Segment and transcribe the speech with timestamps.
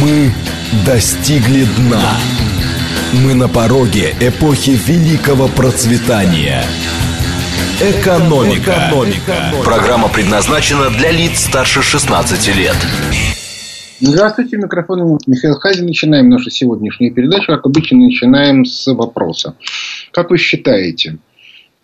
[0.00, 0.30] Мы
[0.86, 2.16] достигли дна.
[3.24, 6.62] Мы на пороге эпохи великого процветания.
[7.80, 8.70] Экономика.
[8.70, 9.54] Экономика.
[9.64, 12.76] Программа предназначена для лиц старше 16 лет.
[14.00, 15.86] Здравствуйте, микрофон Михаил Хазин.
[15.86, 17.46] Начинаем нашу сегодняшнюю передачу.
[17.46, 19.56] Как обычно, начинаем с вопроса.
[20.12, 21.18] Как вы считаете,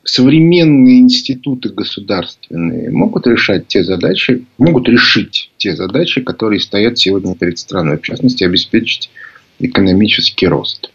[0.04, 7.58] современные институты государственные могут решать те задачи, могут решить те задачи, которые стоят сегодня перед
[7.58, 9.10] страной, в частности, обеспечить
[9.58, 10.90] экономический рост.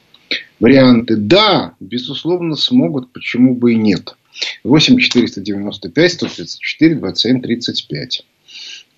[0.59, 4.15] Варианты «да», безусловно, смогут, почему бы и нет.
[4.63, 8.25] 8 495 134 27 35.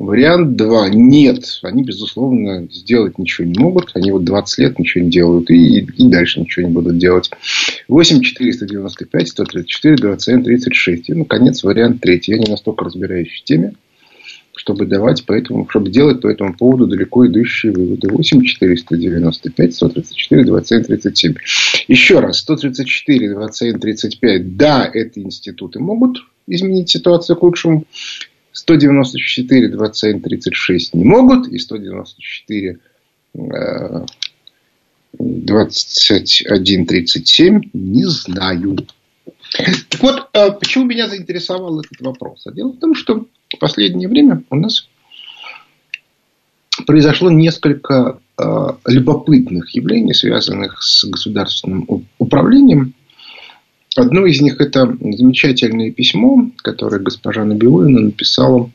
[0.02, 0.90] Вариант 2.
[0.90, 1.46] Нет.
[1.62, 3.92] Они, безусловно, сделать ничего не могут.
[3.94, 5.52] Они вот 20 лет ничего не делают.
[5.52, 7.30] И, и дальше ничего не будут делать.
[7.88, 11.10] 8 495 134 27 36.
[11.10, 12.32] И, наконец, вариант третий.
[12.32, 13.76] Я не настолько разбираюсь в теме,
[14.56, 18.08] чтобы давать по этому, чтобы делать по этому поводу далеко идущие выводы.
[18.08, 21.36] 8 495 134 27 37.
[21.88, 22.40] Еще раз.
[22.40, 24.58] 134 27 35.
[24.58, 26.18] Да, эти институты могут
[26.48, 27.86] изменить ситуацию к лучшему.
[28.52, 31.48] 194, 27, 36 не могут.
[31.48, 32.78] И 194,
[35.14, 38.78] 21, 37 не знаю.
[39.90, 42.48] Так вот, а почему меня заинтересовал этот вопрос?
[42.48, 44.88] А дело в том, что в последнее время у нас
[46.86, 48.44] произошло несколько э,
[48.86, 52.94] любопытных явлений, связанных с государственным управлением.
[53.96, 58.72] Одно из них это замечательное письмо, которое госпожа Набиулина написала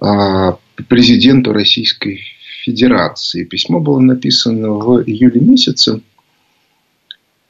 [0.00, 2.20] а, президенту Российской
[2.64, 3.44] Федерации.
[3.44, 6.00] Письмо было написано в июле месяце.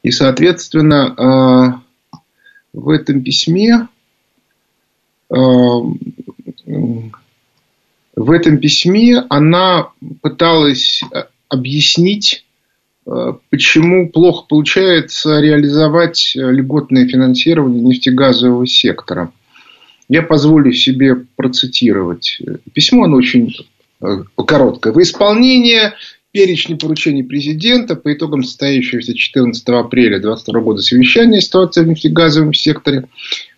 [0.02, 1.82] И, соответственно, а,
[2.72, 3.86] в этом письме
[5.30, 5.36] а,
[8.16, 11.02] в этом письме она пыталась
[11.48, 12.44] объяснить
[13.50, 19.32] почему плохо получается реализовать э, льготное финансирование нефтегазового сектора.
[20.08, 22.40] Я позволю себе процитировать.
[22.72, 23.54] Письмо, оно очень
[24.00, 24.92] э, короткое.
[24.92, 25.94] В исполнение
[26.32, 33.06] перечни поручений президента по итогам состоящегося 14 апреля 2022 года совещания ситуации в нефтегазовом секторе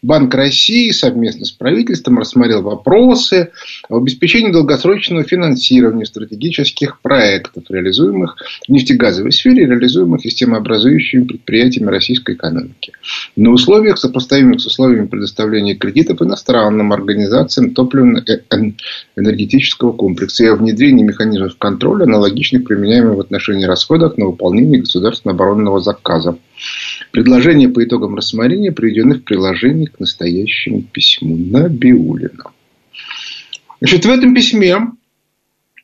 [0.02, 3.52] Банк России совместно с правительством рассмотрел вопросы
[3.88, 8.36] об обеспечении долгосрочного финансирования стратегических проектов, реализуемых
[8.66, 12.92] в нефтегазовой сфере, реализуемых системообразующими предприятиями российской экономики.
[13.36, 21.56] На условиях, сопоставимых с условиями предоставления кредитов иностранным организациям топливно-энергетического комплекса и о внедрении механизмов
[21.58, 26.36] контроля, аналогичных применяемых в отношении расходов на выполнение государственного оборонного заказа.
[27.12, 32.44] Предложения по итогам рассмотрения приведены в приложении к настоящему письму Набиулина.
[33.80, 34.78] Значит, в этом письме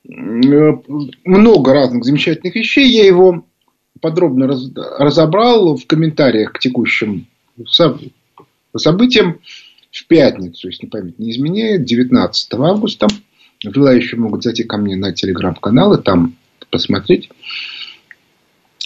[0.04, 2.88] много разных замечательных вещей.
[2.88, 3.44] Я его
[4.00, 7.26] подробно раз, разобрал в комментариях к текущим
[7.66, 9.40] событиям
[9.90, 13.06] в пятницу, если память не изменяет, 19 августа.
[13.62, 16.36] Желающие могут зайти ко мне на телеграм-канал и там
[16.70, 17.28] посмотреть.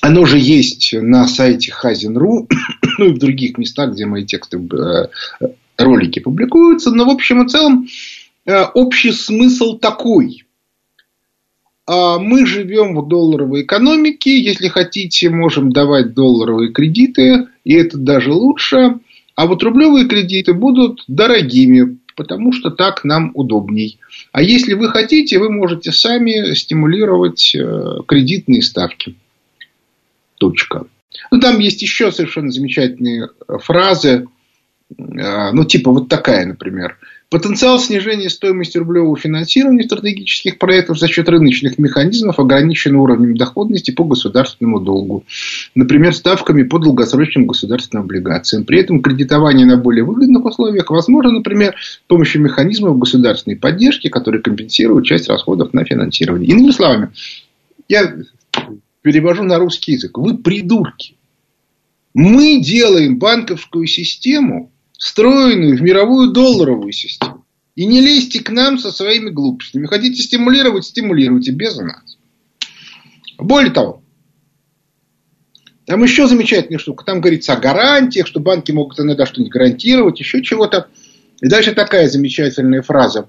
[0.02, 2.48] Оно же есть на сайте Хазин.ру,
[2.98, 5.46] ну и в других местах, где мои тексты, э,
[5.78, 6.90] ролики публикуются.
[6.90, 7.86] Но в общем и целом
[8.44, 10.44] э, общий смысл такой.
[11.86, 14.40] А мы живем в долларовой экономике.
[14.40, 17.46] Если хотите, можем давать долларовые кредиты.
[17.62, 18.98] И это даже лучше.
[19.36, 24.00] А вот рублевые кредиты будут дорогими, потому что так нам удобней.
[24.32, 29.14] А если вы хотите, вы можете сами стимулировать э, кредитные ставки.
[30.42, 30.86] Точка.
[31.30, 34.26] Ну, там есть еще совершенно замечательные э, фразы.
[34.98, 36.98] Э, ну, типа вот такая, например.
[37.30, 44.02] Потенциал снижения стоимости рублевого финансирования стратегических проектов за счет рыночных механизмов ограничен уровнем доходности по
[44.02, 45.24] государственному долгу.
[45.76, 48.64] Например, ставками по долгосрочным государственным облигациям.
[48.64, 54.42] При этом кредитование на более выгодных условиях возможно, например, с помощью механизмов государственной поддержки, которые
[54.42, 56.50] компенсируют часть расходов на финансирование.
[56.50, 57.10] Иными словами,
[57.88, 58.12] я
[59.02, 60.16] перевожу на русский язык.
[60.16, 61.16] Вы придурки.
[62.14, 67.44] Мы делаем банковскую систему, встроенную в мировую долларовую систему.
[67.74, 69.86] И не лезьте к нам со своими глупостями.
[69.86, 72.18] Хотите стимулировать, стимулируйте без нас.
[73.38, 74.02] Более того,
[75.86, 77.04] там еще замечательная штука.
[77.04, 80.88] Там говорится о гарантиях, что банки могут иногда что-нибудь гарантировать, еще чего-то.
[81.40, 83.28] И дальше такая замечательная фраза.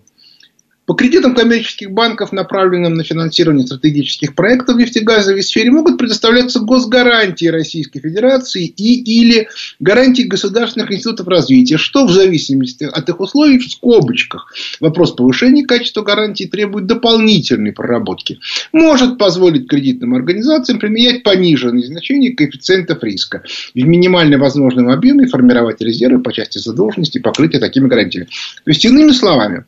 [0.86, 7.46] По кредитам коммерческих банков, направленным на финансирование стратегических проектов в нефтегазовой сфере, могут предоставляться госгарантии
[7.46, 9.48] Российской Федерации и или
[9.80, 14.54] гарантии государственных институтов развития, что в зависимости от их условий в скобочках.
[14.82, 18.40] Вопрос повышения качества гарантий требует дополнительной проработки.
[18.74, 23.44] Может позволить кредитным организациям применять пониженные значения коэффициентов риска
[23.74, 28.26] в минимально возможном объеме формировать резервы по части задолженности и покрытия такими гарантиями.
[28.26, 29.66] То есть, иными словами,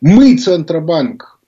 [0.00, 1.38] мы, Центробанк,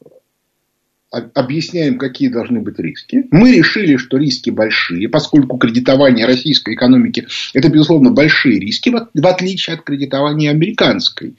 [1.10, 3.26] объясняем, какие должны быть риски.
[3.30, 9.74] Мы решили, что риски большие, поскольку кредитование российской экономики– это, безусловно, большие риски, в отличие
[9.74, 11.36] от кредитования американской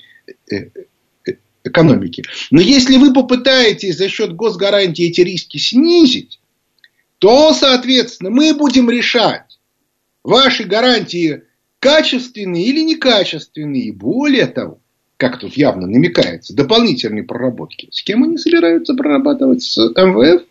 [0.52, 0.56] э,
[1.25, 1.31] э,
[1.63, 2.24] экономики.
[2.52, 6.42] Но если вы попытаетесь за счет госгарантии эти риски снизить,
[7.19, 9.60] то, соответственно, мы будем решать,
[10.24, 11.44] ваши гарантии
[11.80, 13.94] качественные или некачественные.
[13.94, 14.81] Более того,
[15.21, 17.88] как тут явно намекается, дополнительные проработки.
[17.91, 19.62] С кем они собираются прорабатывать?
[19.62, 20.41] С МВФ?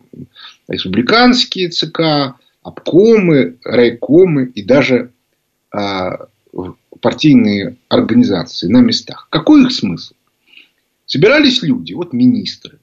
[0.69, 5.13] республиканские ЦК, обкомы, райкомы и даже
[5.71, 6.27] а,
[7.01, 9.29] партийные организации на местах.
[9.31, 10.13] Какой их смысл?
[11.07, 12.81] Собирались люди, вот министры,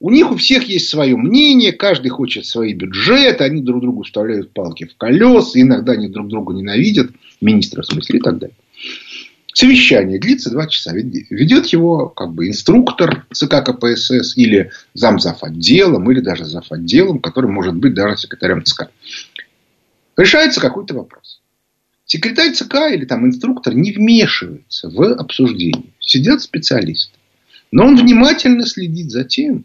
[0.00, 4.52] у них у всех есть свое мнение, каждый хочет свои бюджеты, они друг другу вставляют
[4.52, 7.10] палки в колеса, иногда они друг друга ненавидят,
[7.40, 8.56] министра в смысле и так далее.
[9.52, 10.92] Совещание длится два часа.
[10.94, 17.50] Ведет его как бы инструктор ЦК КПСС или замзав отделом, или даже зав отделом, который
[17.50, 18.90] может быть даже секретарем ЦК.
[20.16, 21.40] Решается какой-то вопрос.
[22.04, 25.92] Секретарь ЦК или там инструктор не вмешивается в обсуждение.
[25.98, 27.18] Сидят специалисты.
[27.72, 29.64] Но он внимательно следит за тем,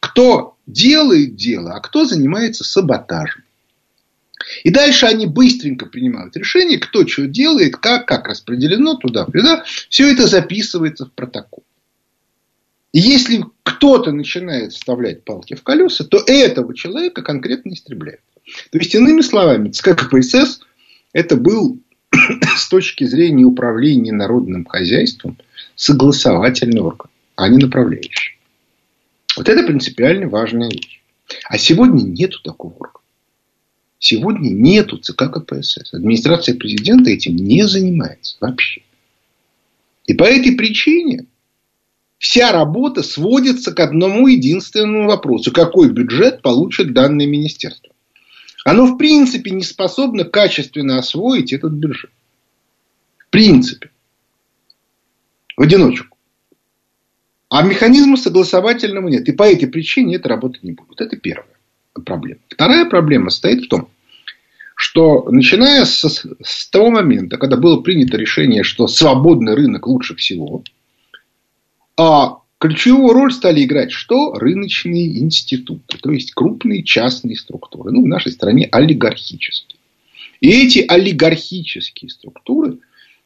[0.00, 3.42] кто делает дело, а кто занимается саботажем.
[4.64, 9.64] И дальше они быстренько принимают решение, кто что делает, как, как распределено туда-сюда.
[9.88, 11.62] Все это записывается в протокол.
[12.92, 18.22] И если кто-то начинает вставлять палки в колеса, то этого человека конкретно истребляют.
[18.72, 20.60] То есть, иными словами, ЦК КПСС
[21.12, 21.78] это был
[22.56, 25.38] с точки зрения управления народным хозяйством
[25.76, 28.39] согласовательный орган, а не направляющий.
[29.40, 31.00] Вот это принципиально важная вещь.
[31.48, 33.02] А сегодня нету такого органа.
[33.98, 35.94] Сегодня нету ЦК КПСС.
[35.94, 38.82] Администрация президента этим не занимается вообще.
[40.04, 41.24] И по этой причине
[42.18, 45.52] вся работа сводится к одному единственному вопросу.
[45.52, 47.94] Какой бюджет получит данное министерство?
[48.66, 52.10] Оно в принципе не способно качественно освоить этот бюджет.
[53.16, 53.90] В принципе.
[55.56, 56.18] В одиночку.
[57.50, 59.28] А механизма согласовательного нет.
[59.28, 61.00] И по этой причине это работать не будет.
[61.00, 61.48] Это первая
[62.04, 62.40] проблема.
[62.48, 63.88] Вторая проблема состоит в том,
[64.76, 66.04] что начиная с,
[66.42, 70.62] с того момента, когда было принято решение, что свободный рынок лучше всего,
[71.96, 74.32] а ключевую роль стали играть что?
[74.34, 77.90] Рыночные институты, то есть крупные частные структуры.
[77.90, 79.80] Ну, в нашей стране олигархические.
[80.40, 82.78] И эти олигархические структуры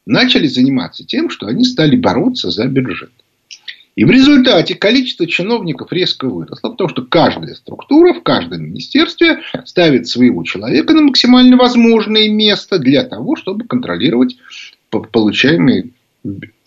[0.07, 3.13] начали заниматься тем, что они стали бороться за бюджет.
[3.97, 10.09] И в результате количество чиновников резко выросло, потому что каждая структура в каждом министерстве ставит
[10.09, 14.37] своего человека на максимально возможное место для того, чтобы контролировать
[14.91, 15.91] получаемые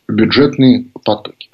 [0.07, 1.49] бюджетные потоки.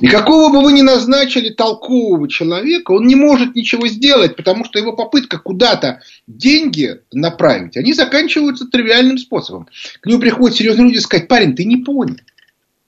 [0.00, 4.80] И какого бы вы ни назначили толкового человека, он не может ничего сделать, потому что
[4.80, 9.68] его попытка куда-то деньги направить, они заканчиваются тривиальным способом.
[10.00, 12.16] К нему приходят серьезные люди и сказать, парень, ты не понял.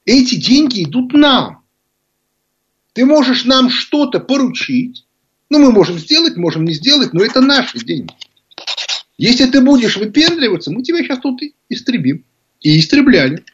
[0.04, 1.62] Эти деньги идут нам.
[2.97, 5.05] Ты можешь нам что-то поручить.
[5.50, 8.15] Ну, мы можем сделать, можем не сделать, но это наши деньги.
[9.19, 12.25] Если ты будешь выпендриваться, мы тебя сейчас тут истребим.
[12.62, 13.45] И истребляли.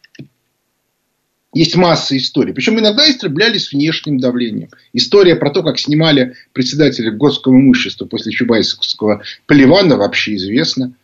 [1.52, 2.54] Есть масса историй.
[2.54, 4.68] Причем иногда истребляли с внешним давлением.
[4.92, 10.94] История про то, как снимали председателя Госского имущества после Чубайсовского Поливана вообще известна.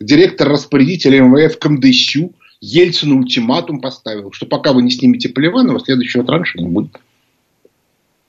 [0.00, 6.58] Директор распорядителя МВФ Камдысю Ельцину ультиматум поставил, что пока вы не снимете Поливанова, следующего транша
[6.58, 6.98] не будет.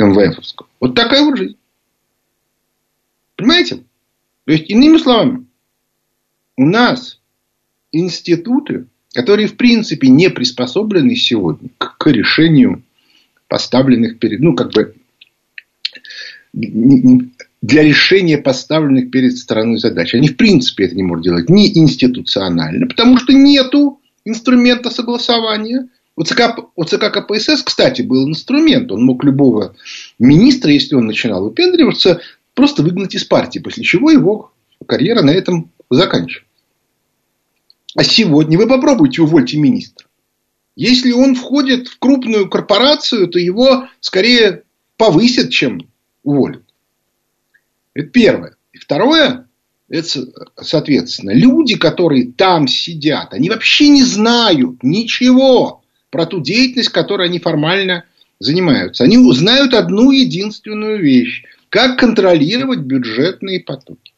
[0.07, 0.67] МВФовского.
[0.79, 1.57] Вот такая вот жизнь.
[3.35, 3.83] Понимаете?
[4.45, 5.45] То есть, иными словами,
[6.57, 7.19] у нас
[7.91, 12.83] институты, которые в принципе не приспособлены сегодня к, к решению
[13.47, 14.95] поставленных перед, ну, как бы,
[16.53, 20.13] для решения поставленных перед страной задач.
[20.13, 26.23] Они в принципе это не могут делать не институционально, потому что нету инструмента согласования у
[26.23, 28.91] ЦК, у ЦК КПСС, кстати, был инструмент.
[28.91, 29.75] Он мог любого
[30.19, 32.21] министра, если он начинал выпендриваться,
[32.53, 33.59] просто выгнать из партии.
[33.59, 34.51] После чего его
[34.85, 36.47] карьера на этом заканчивается.
[37.95, 40.07] А сегодня вы попробуйте увольте министра.
[40.75, 44.63] Если он входит в крупную корпорацию, то его скорее
[44.97, 45.89] повысят, чем
[46.23, 46.63] уволят.
[47.93, 48.55] Это первое.
[48.71, 49.47] И второе,
[49.89, 50.07] это,
[50.61, 55.80] соответственно, люди, которые там сидят, они вообще не знают ничего
[56.11, 58.05] про ту деятельность, которой они формально
[58.39, 59.03] занимаются.
[59.03, 61.43] Они узнают одну единственную вещь.
[61.69, 64.13] Как контролировать бюджетные потоки.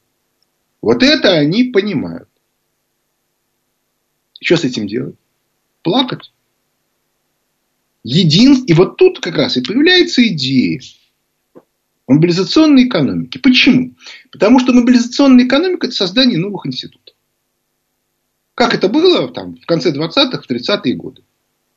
[0.81, 2.27] Вот это они понимают.
[4.41, 5.15] Что с этим делать?
[5.83, 6.33] Плакать.
[8.03, 8.65] Един...
[8.65, 10.81] И вот тут как раз и появляется идея
[12.07, 13.37] мобилизационной экономики.
[13.37, 13.95] Почему?
[14.31, 17.15] Потому что мобилизационная экономика– это создание новых институтов.
[18.55, 21.23] Как это было там, в конце 20-х, в 30-е годы.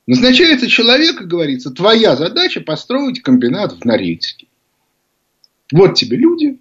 [0.06, 4.46] Назначается человек и говорится, твоя задача построить комбинат в Норильске.
[5.72, 6.60] Вот тебе люди,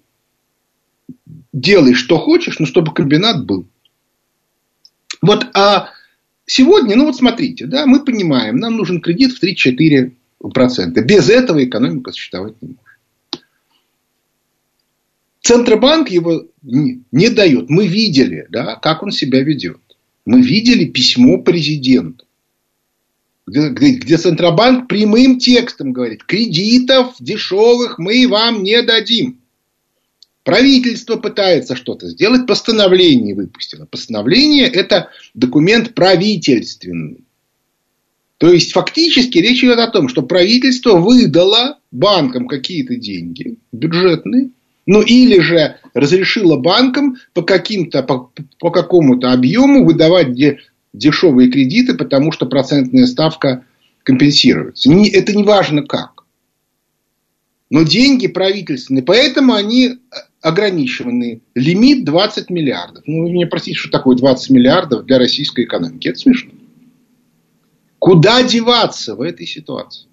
[1.53, 3.67] делай что хочешь, но чтобы комбинат был.
[5.21, 5.89] Вот, а
[6.47, 10.11] сегодня, ну вот смотрите, да, мы понимаем, нам нужен кредит в 3-4%.
[11.03, 12.81] Без этого экономика существовать не может.
[15.41, 17.69] Центробанк его не, не дает.
[17.69, 19.79] Мы видели, да, как он себя ведет.
[20.25, 22.25] Мы видели письмо президенту
[23.47, 29.39] где, где, Центробанк прямым текстом говорит, кредитов дешевых мы вам не дадим.
[30.43, 33.85] Правительство пытается что-то сделать, постановление выпустило.
[33.85, 37.23] Постановление– это документ правительственный.
[38.37, 44.49] То есть, фактически речь идет о том, что правительство выдало банкам какие-то деньги бюджетные,
[44.85, 50.35] ну или же разрешило банкам по, каким-то, по, по какому-то объему выдавать
[50.97, 53.65] дешевые кредиты, потому что процентная ставка
[54.03, 54.91] компенсируется.
[54.91, 56.23] Это не важно как.
[57.69, 59.99] Но деньги правительственные, поэтому они
[60.41, 61.41] ограничены.
[61.55, 63.03] Лимит 20 миллиардов.
[63.07, 66.07] Ну, вы меня простите, что такое 20 миллиардов для российской экономики.
[66.07, 66.51] Это смешно.
[67.97, 70.07] Куда деваться в этой ситуации?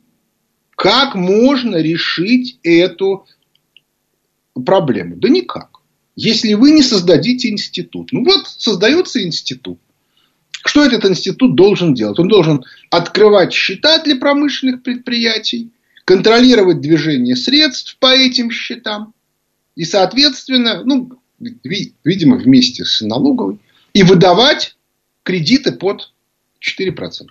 [0.75, 3.27] Как можно решить эту
[4.65, 5.17] проблему?
[5.17, 5.81] Да никак.
[6.17, 8.09] Если вы не создадите институт.
[8.13, 9.79] Ну вот создается институт.
[10.65, 12.19] Что этот институт должен делать?
[12.19, 15.71] Он должен открывать счета для промышленных предприятий,
[16.05, 19.15] контролировать движение средств по этим счетам
[19.75, 23.59] и, соответственно, ну, видимо, вместе с налоговой,
[23.93, 24.77] и выдавать
[25.23, 26.13] кредиты под
[26.61, 27.29] 4%.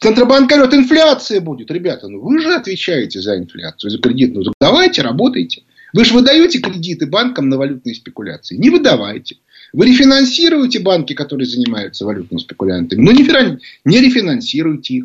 [0.00, 1.70] Центробанк говорит, инфляция будет.
[1.70, 4.44] Ребята, ну вы же отвечаете за инфляцию, за кредитную.
[4.44, 5.62] Ну, давайте, работайте.
[5.96, 8.56] Вы же выдаете кредиты банкам на валютные спекуляции.
[8.56, 9.38] Не выдавайте.
[9.72, 15.04] Вы рефинансируете банки, которые занимаются валютными спекулянтами, но не, рефинансируйте их.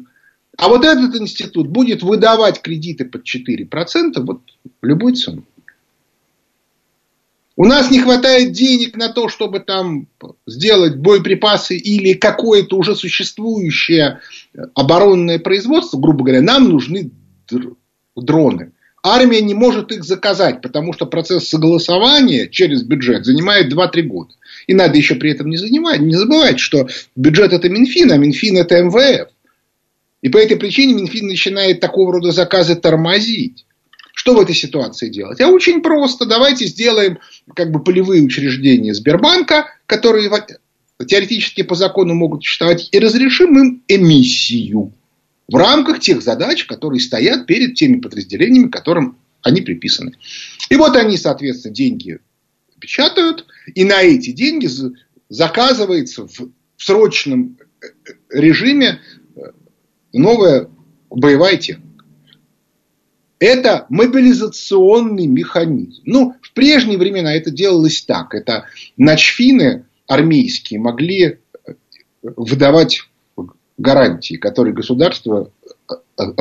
[0.57, 4.41] А вот этот институт будет выдавать кредиты под 4% вот
[4.81, 5.45] любой ценой.
[7.55, 10.07] У нас не хватает денег на то, чтобы там
[10.45, 14.19] сделать боеприпасы или какое-то уже существующее
[14.73, 17.11] оборонное производство, грубо говоря, нам нужны
[18.13, 18.73] дроны.
[19.03, 24.33] Армия не может их заказать, потому что процесс согласования через бюджет занимает 2-3 года.
[24.67, 28.57] И надо еще при этом не, занимать, не забывать, что бюджет это Минфин, а Минфин
[28.57, 29.29] это МВФ.
[30.21, 33.65] И по этой причине Минфин начинает такого рода заказы тормозить.
[34.13, 35.41] Что в этой ситуации делать?
[35.41, 36.25] А очень просто.
[36.25, 37.17] Давайте сделаем
[37.55, 40.29] как бы полевые учреждения Сбербанка, которые
[41.07, 44.93] теоретически по закону могут существовать, и разрешим им эмиссию
[45.51, 50.13] в рамках тех задач, которые стоят перед теми подразделениями, которым они приписаны.
[50.69, 52.19] И вот они, соответственно, деньги
[52.79, 54.69] печатают, и на эти деньги
[55.27, 57.87] заказывается в срочном э,
[58.29, 59.01] режиме
[59.35, 59.39] э,
[60.13, 60.69] новая
[61.09, 62.05] боевая техника.
[63.37, 66.01] Это мобилизационный механизм.
[66.05, 68.33] Ну, в прежние времена это делалось так.
[68.33, 71.73] Это начфины армейские могли э,
[72.23, 73.01] выдавать
[73.81, 75.51] гарантии, которые государство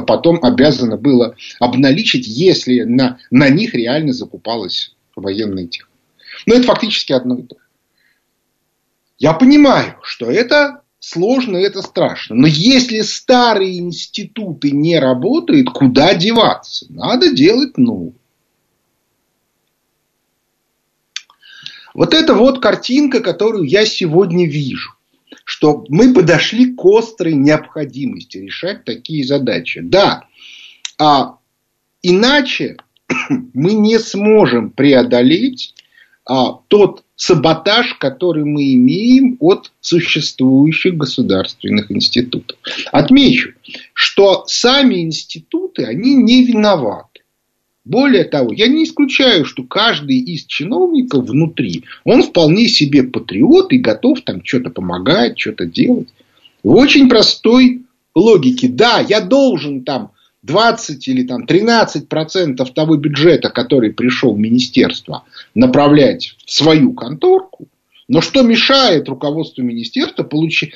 [0.07, 5.91] потом обязано было обналичить, если на, на них реально закупалась военная техника.
[6.47, 7.65] Но это фактически одно и то же.
[9.19, 12.37] Я понимаю, что это сложно, это страшно.
[12.37, 16.87] Но если старые институты не работают, куда деваться?
[16.89, 18.15] Надо делать новые.
[21.93, 24.95] Вот это вот картинка, которую я сегодня вижу.
[25.45, 29.81] Что мы подошли к острой необходимости решать такие задачи.
[29.83, 30.25] Да,
[30.99, 31.37] а
[32.03, 32.77] иначе
[33.55, 35.75] мы не сможем преодолеть
[36.25, 42.57] а, тот саботаж, который мы имеем от существующих государственных институтов.
[42.93, 43.53] Отмечу,
[43.93, 47.20] что сами институты, они не виноваты.
[47.85, 53.79] Более того, я не исключаю, что каждый из чиновников внутри, он вполне себе патриот и
[53.79, 56.09] готов там что-то помогать, что-то делать.
[56.63, 57.83] В очень простой
[58.15, 58.69] логике.
[58.69, 65.25] Да, я должен там 20 или там 13 процентов того бюджета, который пришел в министерство,
[65.55, 67.69] направлять в свою конторку,
[68.09, 70.73] но что мешает руководству министерства получить,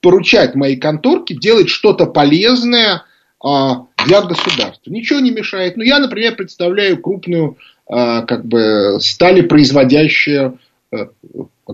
[0.00, 3.04] поручать моей конторке делать что-то полезное
[3.42, 4.90] а, для государства?
[4.90, 5.76] Ничего не мешает.
[5.76, 10.58] Ну, я, например, представляю крупную а, как бы сталепроизводящую
[10.90, 11.08] а,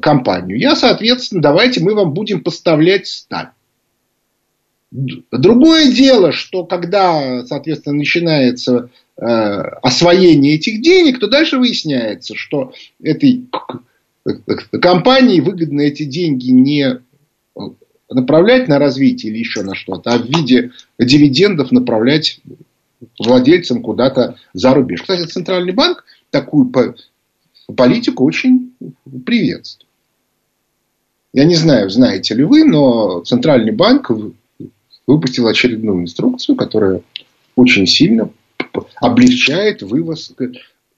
[0.01, 0.59] компанию.
[0.59, 3.49] Я, соответственно, давайте мы вам будем поставлять сталь.
[4.91, 13.49] Другое дело, что когда, соответственно, начинается э, освоение этих денег, то дальше выясняется, что этой
[14.81, 17.01] компании выгодно эти деньги не
[18.15, 22.41] направлять на развитие или еще на что-то, а в виде дивидендов направлять
[23.19, 25.03] владельцам куда-то за рубеж.
[25.03, 26.73] Кстати, Центральный банк такую
[27.77, 28.73] политику очень
[29.25, 29.89] приветствует.
[31.33, 34.11] Я не знаю, знаете ли вы, но Центральный банк
[35.07, 37.03] выпустил очередную инструкцию, которая
[37.57, 38.31] очень сильно
[39.01, 40.33] облегчает вывоз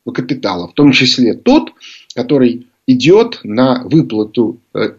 [0.04, 1.72] капитала, в том числе тот,
[2.14, 4.92] который идет на выплату э,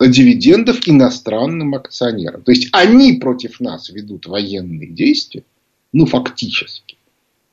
[0.00, 2.42] дивидендов иностранным акционерам.
[2.42, 5.44] То есть они против нас ведут военные действия,
[5.92, 6.96] ну фактически,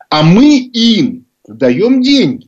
[0.09, 2.47] а мы им даем деньги.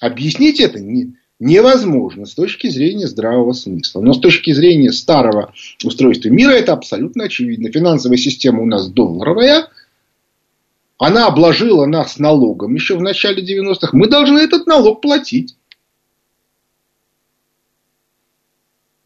[0.00, 4.00] Объяснить это не, невозможно с точки зрения здравого смысла.
[4.00, 5.52] Но с точки зрения старого
[5.84, 7.70] устройства мира это абсолютно очевидно.
[7.70, 9.68] Финансовая система у нас долларовая.
[10.98, 13.90] Она обложила нас налогом еще в начале 90-х.
[13.92, 15.56] Мы должны этот налог платить.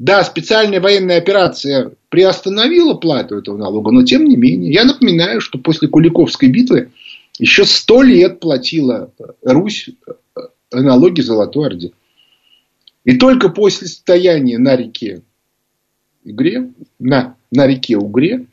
[0.04, 4.70] Да, специальная военная операция приостановила плату этого налога, но тем не менее.
[4.70, 6.92] Я напоминаю, что после Куликовской битвы
[7.38, 9.88] еще сто лет платила Русь
[10.70, 11.92] налоги Золотой Орде.
[13.06, 15.22] И только после стояния на реке
[16.22, 18.44] Угре, на, на реке Угре,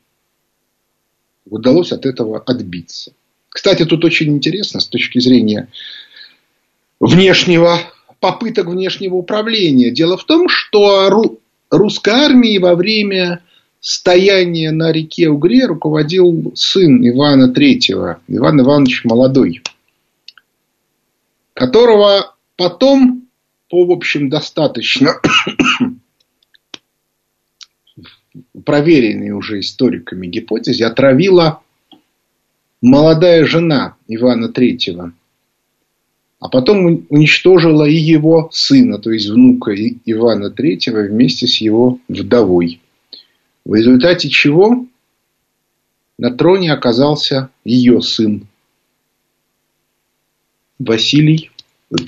[1.44, 3.12] удалось от этого отбиться.
[3.50, 5.68] Кстати, тут очень интересно с точки зрения
[6.98, 7.78] внешнего,
[8.20, 9.90] попыток внешнего управления.
[9.90, 11.10] Дело в том, что
[11.72, 13.42] русской армией во время
[13.80, 19.62] стояния на реке Угре руководил сын Ивана Третьего, Иван Иванович Молодой,
[21.54, 23.26] которого потом
[23.68, 25.14] по, в общем, достаточно
[28.64, 31.62] проверенной уже историками гипотезе отравила
[32.82, 35.12] молодая жена Ивана Третьего,
[36.42, 42.80] а потом уничтожила и его сына, то есть внука Ивана Третьего вместе с его вдовой.
[43.64, 44.84] В результате чего
[46.18, 48.48] на троне оказался ее сын
[50.80, 51.52] Василий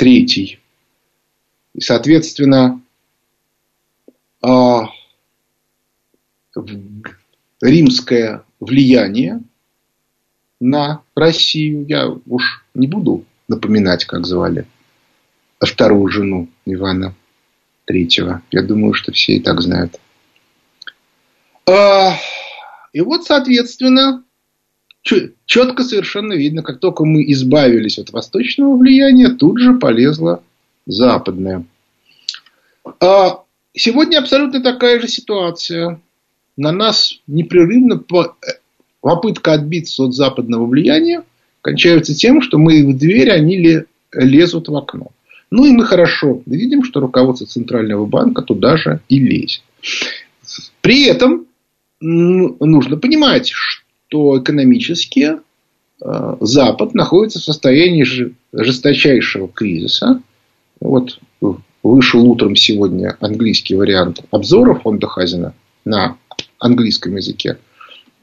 [0.01, 0.59] Третий.
[1.73, 2.83] И, соответственно,
[4.43, 4.89] а,
[7.61, 9.45] римское влияние
[10.59, 14.67] на Россию, я уж не буду напоминать, как звали
[15.61, 17.15] вторую жену Ивана
[17.87, 18.43] Третьего.
[18.51, 19.99] Я думаю, что все и так знают,
[21.67, 22.17] А,
[22.93, 24.25] и вот, соответственно,
[25.45, 30.43] четко совершенно видно, как только мы избавились от восточного влияния, тут же полезло
[30.87, 31.65] западное.
[33.01, 33.43] А
[33.75, 36.01] сегодня абсолютно такая же ситуация.
[36.57, 38.03] На нас непрерывно
[39.01, 41.25] попытка отбиться от западного влияния
[41.65, 45.13] кончается тем, что мы в дверь, они лезут в окно.
[45.51, 49.63] Ну и мы хорошо видим, что руководство Центрального банка туда же и лезет.
[50.83, 51.47] При этом
[52.01, 55.39] нужно понимать, что экономически
[56.03, 60.21] э, Запад находится в состоянии жесточайшего кризиса.
[60.81, 61.19] Вот
[61.83, 65.55] вышел утром сегодня английский вариант обзора фонда Хазина
[65.87, 66.19] на
[66.59, 67.57] английском языке.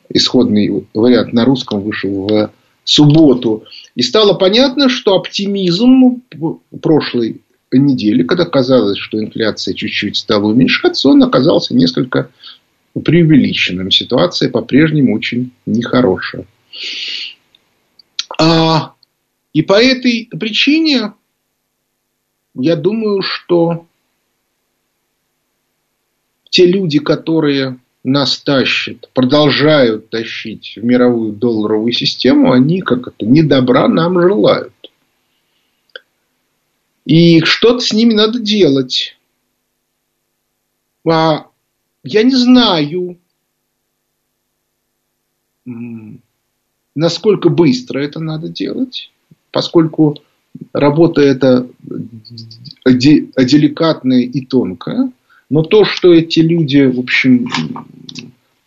[0.09, 2.51] Исходный вариант на русском вышел в
[2.91, 3.65] субботу.
[3.95, 6.21] И стало понятно, что оптимизм
[6.81, 12.29] прошлой недели, когда казалось, что инфляция чуть-чуть стала уменьшаться, он оказался несколько
[12.93, 13.91] преувеличенным.
[13.91, 16.45] Ситуация по-прежнему очень нехорошая.
[18.37, 18.93] А,
[19.53, 21.13] и по этой причине
[22.53, 23.85] я думаю, что
[26.49, 33.43] те люди, которые нас тащат, продолжают тащить в мировую долларовую систему, они как это не
[33.43, 34.73] добра нам желают.
[37.05, 39.17] И что-то с ними надо делать.
[41.07, 41.47] А
[42.03, 43.17] я не знаю,
[46.95, 49.11] насколько быстро это надо делать,
[49.51, 50.17] поскольку
[50.73, 51.67] работа эта
[52.85, 55.11] деликатная и тонкая.
[55.51, 57.49] Но то, что эти люди, в общем,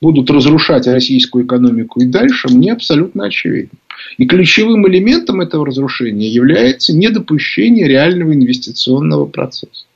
[0.03, 3.79] будут разрушать российскую экономику и дальше, мне абсолютно очевидно.
[4.19, 9.87] И ключевым элементом этого разрушения является недопущение реального инвестиционного процесса.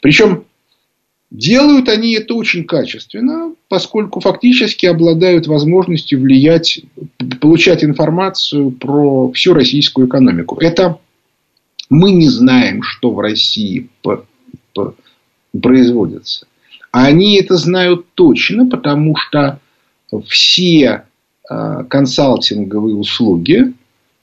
[0.00, 0.42] Причем
[1.30, 6.80] делают они это очень качественно, поскольку фактически обладают возможностью влиять,
[7.40, 10.58] получать информацию про всю российскую экономику.
[10.58, 10.98] Это
[11.88, 15.05] мы не знаем, что в России производится.
[16.92, 19.60] А они это знают точно, потому что
[20.26, 21.04] все
[21.50, 23.72] э, консалтинговые услуги э,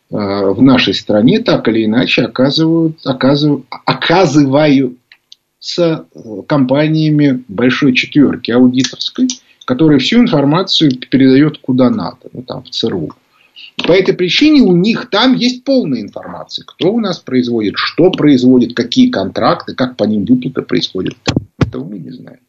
[0.09, 4.97] в нашей стране так или иначе оказывают, оказывают, оказывают
[5.59, 6.03] с э,
[6.47, 9.27] компаниями большой четверки аудиторской,
[9.65, 13.11] которая всю информацию передает куда надо, ну, там, в ЦРУ.
[13.77, 18.75] По этой причине у них там есть полная информация, кто у нас производит, что производит,
[18.75, 21.15] какие контракты, как по ним выплаты происходят.
[21.59, 22.39] Этого мы не знаем.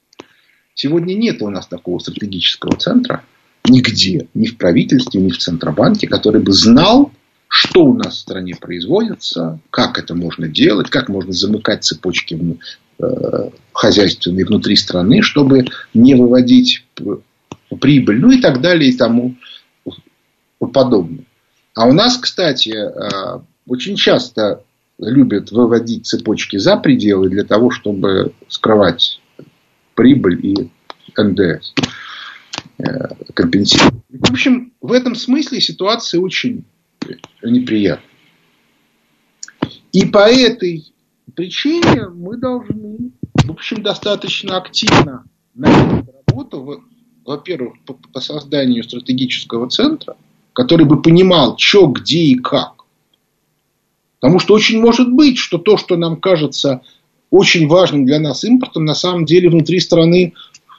[0.74, 3.24] Сегодня нет у нас такого стратегического центра
[3.66, 7.12] нигде, ни в правительстве, ни в Центробанке, который бы знал,
[7.48, 12.58] что у нас в стране производится, как это можно делать, как можно замыкать цепочки
[12.98, 16.84] э, хозяйственные внутри страны, чтобы не выводить
[17.80, 19.37] прибыль, ну и так далее и тому
[20.66, 21.24] подобное.
[21.74, 24.62] А у нас, кстати, э, очень часто
[24.98, 29.20] любят выводить цепочки за пределы для того, чтобы скрывать
[29.94, 30.70] прибыль и
[31.16, 31.74] НДС
[32.79, 32.85] э,
[33.35, 33.94] компенсировать.
[34.09, 36.64] В общем, в этом смысле ситуация очень
[37.42, 38.09] неприятная.
[39.92, 40.92] И по этой
[41.35, 43.12] причине мы должны,
[43.44, 45.24] в общем, достаточно активно
[45.55, 46.85] начать работу,
[47.24, 50.16] во-первых, по, по созданию стратегического центра,
[50.55, 52.73] который бы понимал, что, где и как.
[54.21, 56.81] Потому что очень может быть, что то, что нам кажется
[57.31, 60.33] очень важным для нас импортом, на самом деле внутри страны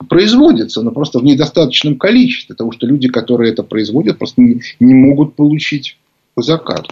[0.09, 4.93] производится, но просто в недостаточном количестве, потому что люди, которые это производят, просто не, не
[4.93, 5.97] могут получить
[6.35, 6.85] заказ.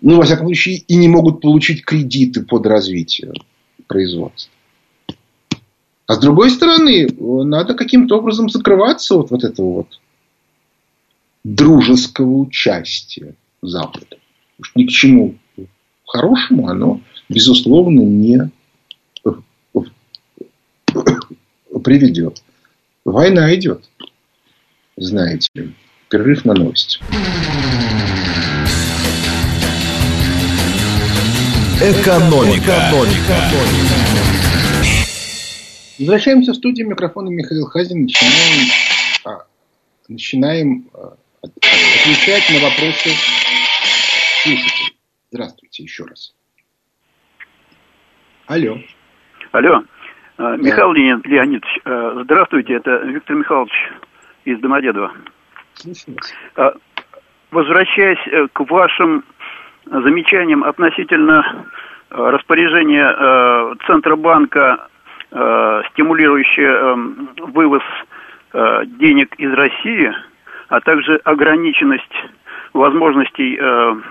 [0.00, 3.32] Ну, во всяком случае, и не могут получить кредиты под развитие
[3.86, 4.52] производства.
[6.06, 10.00] А с другой стороны, надо каким-то образом закрываться от вот этого вот
[11.44, 14.16] дружеского участия Запада.
[14.56, 15.34] Потому что ни к чему
[16.06, 18.50] хорошему оно, безусловно, не
[21.82, 22.42] приведет.
[23.04, 23.84] Война идет,
[24.96, 25.74] знаете ли.
[26.08, 27.00] Перерыв на новости.
[31.80, 32.90] Экономика.
[32.90, 33.50] Экономика.
[35.98, 36.88] Возвращаемся в студию.
[36.88, 38.02] Микрофона Михаил Хазин.
[38.02, 38.68] Начинаем,
[39.24, 39.46] а,
[40.08, 43.10] начинаем а, отвечать на вопросы
[44.42, 44.96] слушателей.
[45.30, 46.34] Здравствуйте еще раз.
[48.46, 48.78] Алло.
[49.52, 49.82] Алло.
[50.38, 53.72] А, Михаил Леонид Леонидович, а, здравствуйте, это Виктор Михайлович
[54.44, 55.12] из Домодедова.
[56.56, 56.74] А,
[57.50, 59.24] возвращаясь э, к вашим
[59.86, 61.66] замечаниям относительно
[62.08, 64.88] распоряжения Центробанка
[65.30, 66.94] стимулирующая
[67.38, 67.82] вывоз
[68.98, 70.12] денег из России,
[70.72, 72.16] а также ограниченность
[72.72, 73.60] возможностей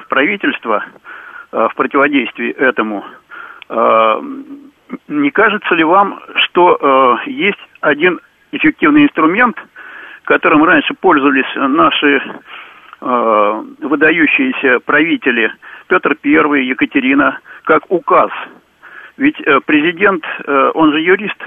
[0.10, 0.86] правительства
[1.52, 3.04] в противодействии этому,
[5.08, 8.19] не кажется ли вам, что есть один
[8.52, 9.58] эффективный инструмент,
[10.24, 12.21] которым раньше пользовались наши
[13.02, 15.52] э, выдающиеся правители
[15.88, 18.32] Петр I, Екатерина, как указ.
[19.17, 21.38] Ведь э, президент, э, он же юрист,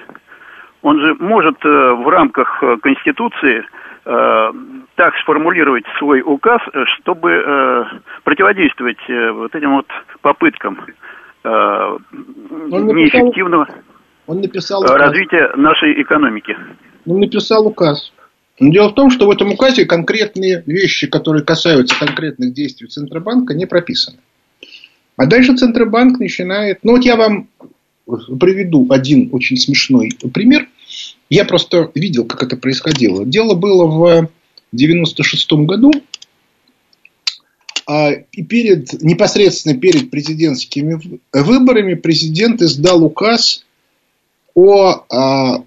[0.83, 3.65] он же может э, в рамках э, Конституции
[4.05, 4.53] э,
[4.97, 6.61] так сформулировать свой указ,
[6.97, 7.85] чтобы э,
[8.25, 9.87] противодействовать э, вот этим вот
[10.21, 10.81] попыткам
[11.45, 11.49] э,
[12.71, 13.69] он неэффективного
[14.27, 16.57] он написал развития нашей экономики.
[17.07, 18.13] Он написал указ.
[18.59, 23.53] Но дело в том, что в этом указе конкретные вещи, которые касаются конкретных действий Центробанка,
[23.53, 24.19] не прописаны.
[25.17, 26.79] А дальше Центробанк начинает...
[26.83, 27.49] Ну вот я вам
[28.07, 30.69] приведу один очень смешной пример.
[31.31, 33.25] Я просто видел, как это происходило.
[33.25, 34.29] Дело было в
[34.73, 35.93] 96 году.
[37.87, 41.01] А, и перед, непосредственно перед президентскими
[41.33, 43.65] выборами президент издал указ
[44.55, 45.65] о а,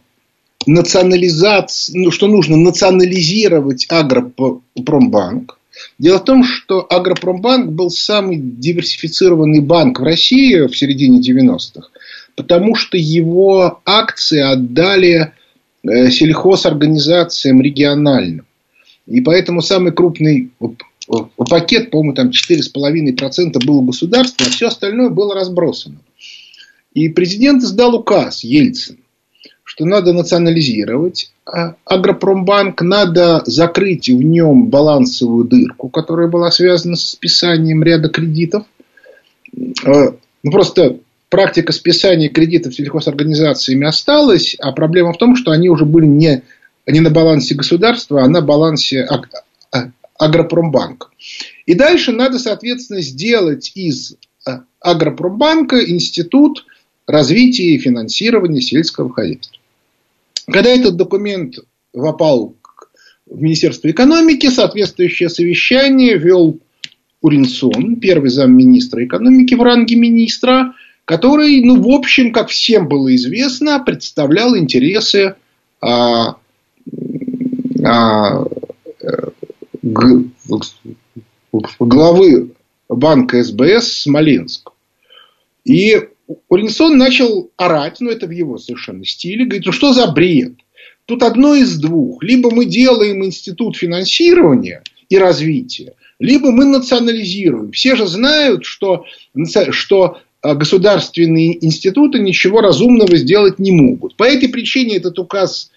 [0.65, 5.57] национализации, ну, что нужно национализировать Агропромбанк.
[5.99, 11.89] Дело в том, что Агропромбанк был самый диверсифицированный банк в России в середине 90-х,
[12.35, 15.33] потому что его акции отдали
[15.83, 18.45] сельхозорганизациям региональным.
[19.05, 20.51] И поэтому самый крупный
[21.37, 25.99] пакет, по-моему, там 4,5% было государство, а все остальное было разбросано.
[26.93, 28.97] И президент издал указ Ельцин
[29.77, 37.11] что надо национализировать а Агропромбанк, надо закрыть в нем балансовую дырку, которая была связана с
[37.11, 38.63] списанием ряда кредитов.
[39.85, 45.85] А, ну, просто практика списания кредитов сельхозорганизациями осталась, а проблема в том, что они уже
[45.85, 46.43] были не,
[46.85, 49.21] не на балансе государства, а на балансе а,
[50.17, 51.07] Агропромбанка.
[51.65, 54.15] И дальше надо, соответственно, сделать из
[54.79, 56.65] Агропромбанка институт
[57.05, 59.57] развития и финансирования сельского хозяйства.
[60.45, 61.55] Когда этот документ
[61.91, 62.55] попал
[63.25, 66.59] в Министерство экономики, соответствующее совещание вел
[67.21, 70.73] Уринсон, первый замминистра экономики в ранге министра,
[71.07, 75.35] который, ну, в общем, как всем было известно, представлял интересы
[75.79, 76.35] а,
[77.81, 78.43] а,
[81.79, 82.51] главы
[82.89, 84.71] банка СБС Смоленск.
[85.63, 86.09] И
[86.49, 90.55] Уринсон начал орать, ну это в его совершенно стиле, говорит, ну что за бред?
[91.05, 92.21] Тут одно из двух.
[92.21, 97.71] Либо мы делаем институт финансирования и развития, либо мы национализируем.
[97.71, 99.05] Все же знают, что,
[99.69, 100.19] что
[100.55, 104.15] государственные институты ничего разумного сделать не могут.
[104.15, 105.71] По этой причине этот указ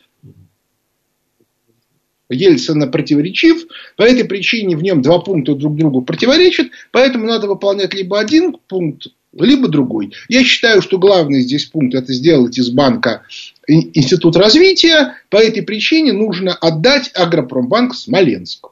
[2.29, 3.67] Ельцина противоречив.
[3.97, 6.69] По этой причине в нем два пункта друг другу противоречат.
[6.93, 10.13] Поэтому надо выполнять либо один пункт либо другой.
[10.29, 13.23] Я считаю, что главный здесь пункт это сделать из банка
[13.69, 15.15] институт развития.
[15.29, 18.70] По этой причине нужно отдать Агропромбанк Смоленск.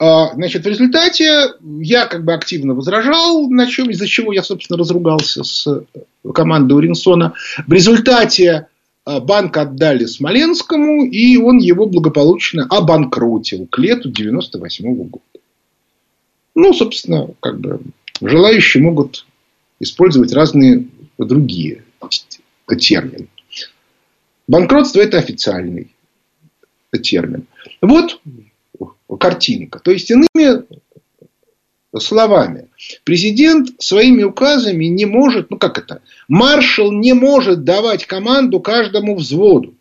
[0.00, 4.78] А, значит, в результате я как бы активно возражал, на чем, из-за чего я, собственно,
[4.78, 5.66] разругался с
[6.34, 7.34] командой Уринсона.
[7.66, 8.68] В результате
[9.04, 15.22] а, банк отдали Смоленскому, и он его благополучно обанкротил к лету 98 года.
[16.54, 17.80] Ну, собственно, как бы
[18.20, 19.26] Желающие могут
[19.80, 20.86] использовать разные
[21.18, 21.84] другие
[22.78, 23.28] термины.
[24.46, 25.94] Банкротство– это официальный
[27.02, 27.46] термин.
[27.80, 28.20] Вот
[29.18, 29.78] картинка.
[29.78, 30.64] То есть, иными
[31.98, 32.68] словами,
[33.04, 39.74] президент своими указами не может, ну как это, маршал не может давать команду каждому взводу.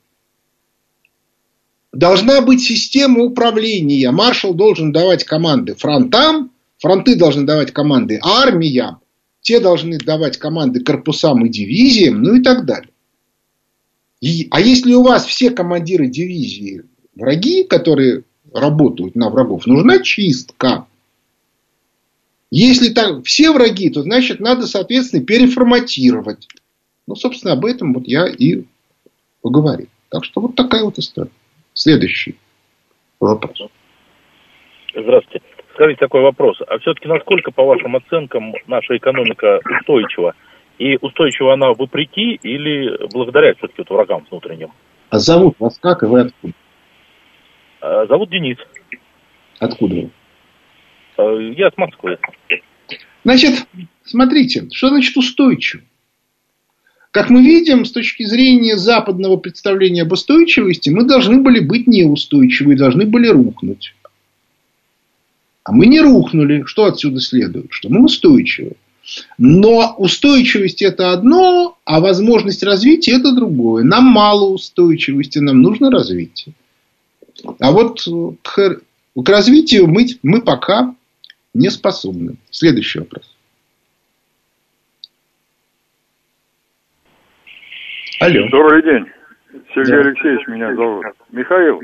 [1.91, 4.11] Должна быть система управления.
[4.11, 8.99] Маршал должен давать команды фронтам, Фронты должны давать команды армиям,
[9.41, 12.91] те должны давать команды корпусам и дивизиям, ну и так далее.
[14.21, 16.83] И, а если у вас все командиры дивизии
[17.15, 20.85] враги, которые работают на врагов, нужна чистка.
[22.49, 26.47] Если там все враги, то значит надо, соответственно, переформатировать.
[27.05, 28.63] Ну, собственно, об этом вот я и
[29.41, 29.87] поговорил.
[30.09, 31.31] Так что вот такая вот история.
[31.73, 32.37] Следующий
[33.19, 33.69] вопрос.
[34.95, 35.45] Здравствуйте.
[35.73, 36.57] Скажите такой вопрос.
[36.67, 40.33] А все-таки насколько, по вашим оценкам, наша экономика устойчива?
[40.79, 44.71] И устойчива она вопреки или благодаря все-таки вот врагам внутренним?
[45.09, 46.53] А зовут вас как и вы откуда?
[47.87, 48.57] А, зовут Денис.
[49.59, 50.09] Откуда вы?
[51.17, 51.23] А,
[51.57, 52.17] я с Москвы.
[53.23, 53.65] Значит,
[54.03, 55.81] смотрите, что значит устойчив?
[57.11, 62.75] Как мы видим, с точки зрения западного представления об устойчивости, мы должны были быть неустойчивы,
[62.75, 63.95] должны были рухнуть.
[65.63, 66.63] А мы не рухнули.
[66.65, 67.67] Что отсюда следует?
[67.69, 68.73] Что мы устойчивы.
[69.37, 73.83] Но устойчивость это одно, а возможность развития это другое.
[73.83, 76.53] Нам мало устойчивости, нам нужно развитие.
[77.59, 77.99] А вот
[78.43, 78.81] к,
[79.23, 80.95] к развитию мы, мы пока
[81.53, 82.37] не способны.
[82.49, 83.35] Следующий вопрос.
[88.19, 88.47] Алло.
[88.49, 89.05] Добрый день.
[89.73, 90.09] Сергей да.
[90.09, 91.05] Алексеевич меня зовут.
[91.31, 91.81] Михаил,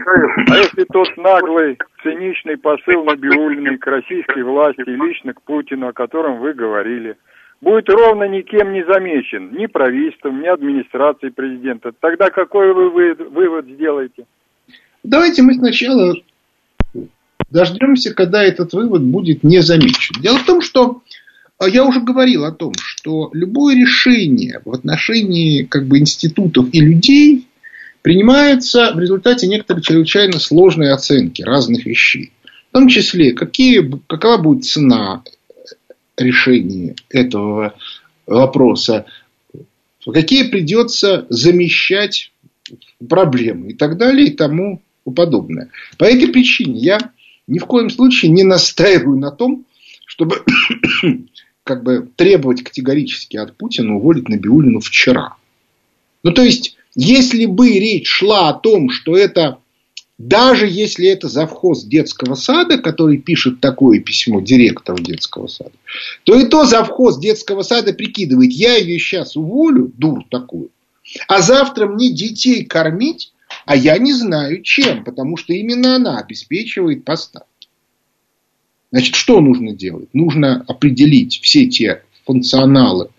[0.50, 5.94] а если тот наглый, циничный посыл Набиулиной к российской власти и лично к Путину, о
[5.94, 7.18] котором вы говорили,
[7.62, 14.26] будет ровно никем не замечен, ни правительством, ни администрацией президента, тогда какой вы вывод сделаете?
[15.04, 16.16] Давайте мы сначала
[17.50, 20.22] дождемся, когда этот вывод будет не замечен.
[20.22, 21.04] Дело в том, что
[21.60, 26.82] а я уже говорил о том, что любое решение в отношении как бы, институтов и
[26.82, 27.48] людей
[28.02, 32.34] принимается в результате некоторой чрезвычайно сложной оценки разных вещей.
[32.70, 35.24] В том числе, какие, какова будет цена
[36.18, 37.76] решения этого
[38.26, 39.06] вопроса,
[40.06, 42.32] какие придется замещать
[43.08, 45.70] проблемы и так далее и тому подобное.
[45.98, 47.12] По этой причине я
[47.48, 49.66] ни в коем случае не настаиваю на том,
[50.06, 50.44] чтобы
[51.64, 55.36] как бы требовать категорически от Путина уволить Набиулину вчера.
[56.24, 59.58] Ну, то есть, если бы речь шла о том, что это,
[60.18, 65.74] даже если это завхоз детского сада, который пишет такое письмо директору детского сада,
[66.24, 70.70] то и то завхоз детского сада прикидывает, я ее сейчас уволю, дур такую,
[71.28, 73.33] а завтра мне детей кормить,
[73.66, 77.48] а я не знаю чем, потому что именно она обеспечивает поставки.
[78.92, 80.10] Значит, что нужно делать?
[80.14, 83.10] Нужно определить все те функционалы,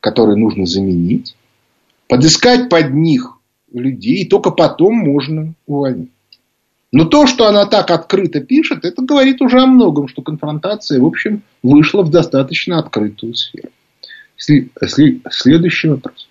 [0.00, 1.36] которые нужно заменить,
[2.08, 3.38] подыскать под них
[3.72, 6.10] людей, и только потом можно увольнить.
[6.90, 11.04] Но то, что она так открыто пишет, это говорит уже о многом, что конфронтация, в
[11.04, 13.68] общем, вышла в достаточно открытую сферу.
[14.36, 16.27] Следующий вопрос.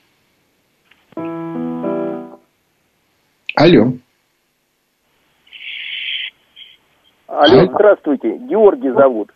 [3.60, 3.88] Алло.
[7.28, 8.38] Алло, здравствуйте.
[8.38, 9.32] Георгий зовут.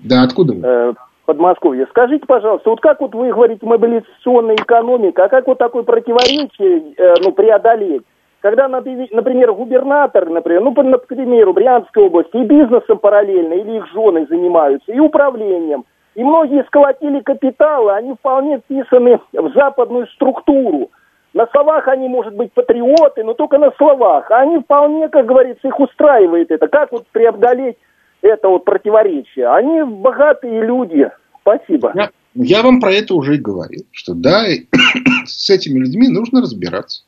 [0.00, 0.60] Да, откуда вы?
[0.62, 0.92] Э,
[1.24, 1.86] Подмосковье.
[1.88, 7.14] Скажите, пожалуйста, вот как вот вы говорите мобилизационная экономика, а как вот такое противоречие э,
[7.24, 8.02] ну, преодолеть?
[8.42, 14.26] Когда, например, губернатор, например, ну, например, в Брянской области и бизнесом параллельно, или их жены
[14.28, 20.90] занимаются, и управлением, и многие сколотили капиталы, они вполне вписаны в западную структуру.
[21.34, 24.30] На словах они, может быть, патриоты, но только на словах.
[24.30, 26.68] А они вполне, как говорится, их устраивает это.
[26.68, 27.76] Как вот преодолеть
[28.22, 29.48] это вот противоречие?
[29.48, 31.10] Они богатые люди.
[31.40, 31.92] Спасибо.
[31.96, 34.44] Я, я вам про это уже и говорил, что да,
[35.26, 37.02] с этими людьми нужно разбираться.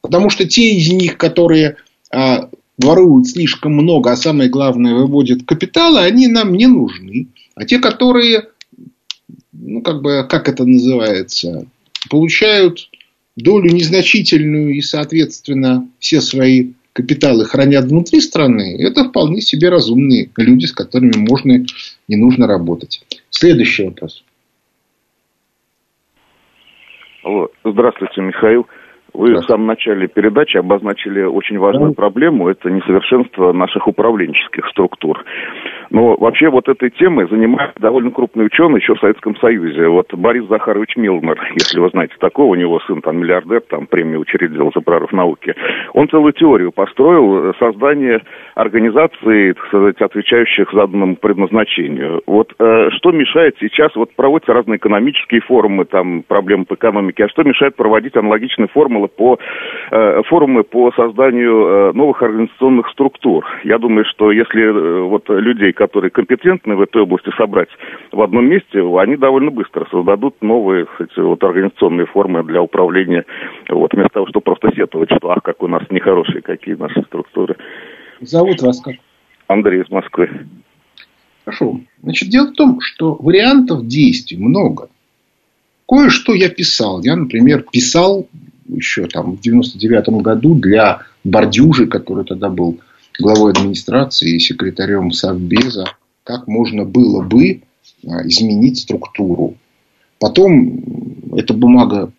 [0.00, 1.76] Потому что те из них, которые
[2.12, 7.28] а, воруют слишком много, а самое главное, выводят капиталы, они нам не нужны.
[7.54, 8.48] А те, которые,
[9.52, 11.66] ну, как бы, как это называется,
[12.10, 12.88] получают
[13.36, 20.64] долю незначительную и, соответственно, все свои капиталы хранят внутри страны, это вполне себе разумные люди,
[20.64, 21.64] с которыми можно
[22.08, 23.04] и нужно работать.
[23.28, 24.24] Следующий вопрос.
[27.22, 28.66] Алло, здравствуйте, Михаил.
[29.12, 32.48] Вы в самом начале передачи обозначили очень важную проблему.
[32.48, 35.24] Это несовершенство наших управленческих структур.
[35.90, 39.88] Но вообще вот этой темой занимается довольно крупный ученый еще в Советском Союзе.
[39.88, 44.20] Вот Борис Захарович Милнер, если вы знаете такого, у него сын там миллиардер, там премию
[44.20, 45.54] учредил за прорыв науки.
[45.92, 48.22] Он целую теорию построил создание
[48.54, 52.22] организации, так сказать, отвечающих заданному предназначению.
[52.26, 57.28] Вот э, что мешает сейчас, вот проводятся разные экономические форумы, там проблемы по экономике, а
[57.28, 59.38] что мешает проводить аналогичные формулы по,
[59.90, 63.44] э, форумы по созданию э, новых организационных структур?
[63.64, 67.68] Я думаю, что если э, вот людей, которые компетентны в этой области собрать
[68.10, 73.24] в одном месте, они довольно быстро создадут новые кстати, вот, организационные формы для управления,
[73.68, 77.56] вот, вместо того, чтобы просто сетовать, что ах, как у нас нехорошие какие наши структуры.
[78.20, 78.96] Зовут вас как?
[79.46, 80.28] Андрей из Москвы.
[81.44, 81.80] Хорошо.
[82.02, 84.88] Значит, дело в том, что вариантов действий много.
[85.88, 87.02] Кое-что я писал.
[87.02, 88.26] Я, например, писал
[88.68, 92.80] еще там в 99 году для Бордюжи, который тогда был
[93.18, 95.84] главой администрации и секретарем Совбеза,
[96.24, 97.62] как можно было бы
[98.06, 99.56] а, изменить структуру.
[100.18, 100.82] Потом
[101.36, 102.10] эта бумага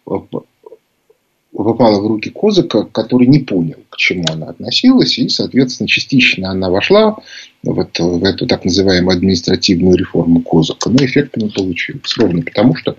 [1.51, 6.69] попала в руки Козыка, который не понял, к чему она относилась, и, соответственно, частично она
[6.69, 7.17] вошла
[7.63, 12.15] вот в эту так называемую административную реформу Козыка, но эффекта не получилось.
[12.17, 12.95] Ровно потому, что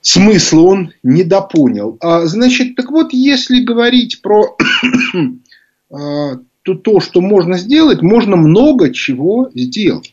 [0.00, 1.96] смысла он недопонял.
[2.00, 4.56] А, значит, так вот, если говорить про
[5.90, 10.12] а, то, то, что можно сделать, можно много чего сделать.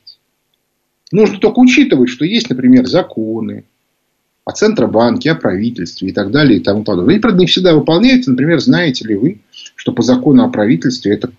[1.12, 3.64] Нужно только учитывать, что есть, например, законы
[4.46, 7.14] о Центробанке, о правительстве и так далее и тому подобное.
[7.14, 8.30] Они, правда, не всегда выполняются.
[8.30, 9.40] Например, знаете ли вы,
[9.76, 11.32] что по закону о правительстве это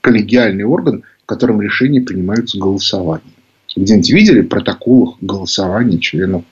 [0.00, 3.34] коллегиальный орган, в котором решения принимаются голосованием.
[3.76, 6.44] Где-нибудь видели протоколах голосования членов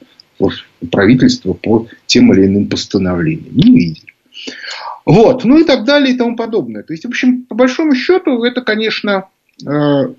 [0.91, 3.57] правительства по тем или иным постановлениям?
[3.57, 4.13] Не видели.
[5.07, 6.83] Вот, ну и так далее и тому подобное.
[6.83, 9.29] То есть, в общем, по большому счету, это, конечно,
[9.67, 10.15] э,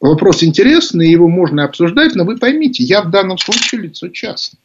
[0.00, 4.60] вопрос интересный, его можно обсуждать, но вы поймите, я в данном случае лицо частное.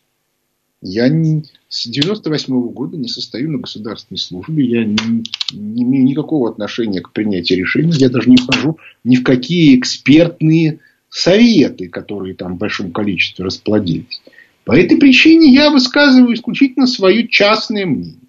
[0.84, 5.24] Я не, с 98 -го года не состою на государственной службе, я не,
[5.54, 10.80] не имею никакого отношения к принятию решений, я даже не вхожу ни в какие экспертные
[11.10, 14.22] советы, которые там в большом количестве расплодились.
[14.64, 18.20] По этой причине я высказываю исключительно свое частное мнение.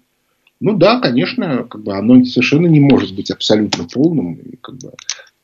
[0.59, 4.93] Ну да, конечно, как бы оно совершенно не может быть абсолютно полным и, как бы,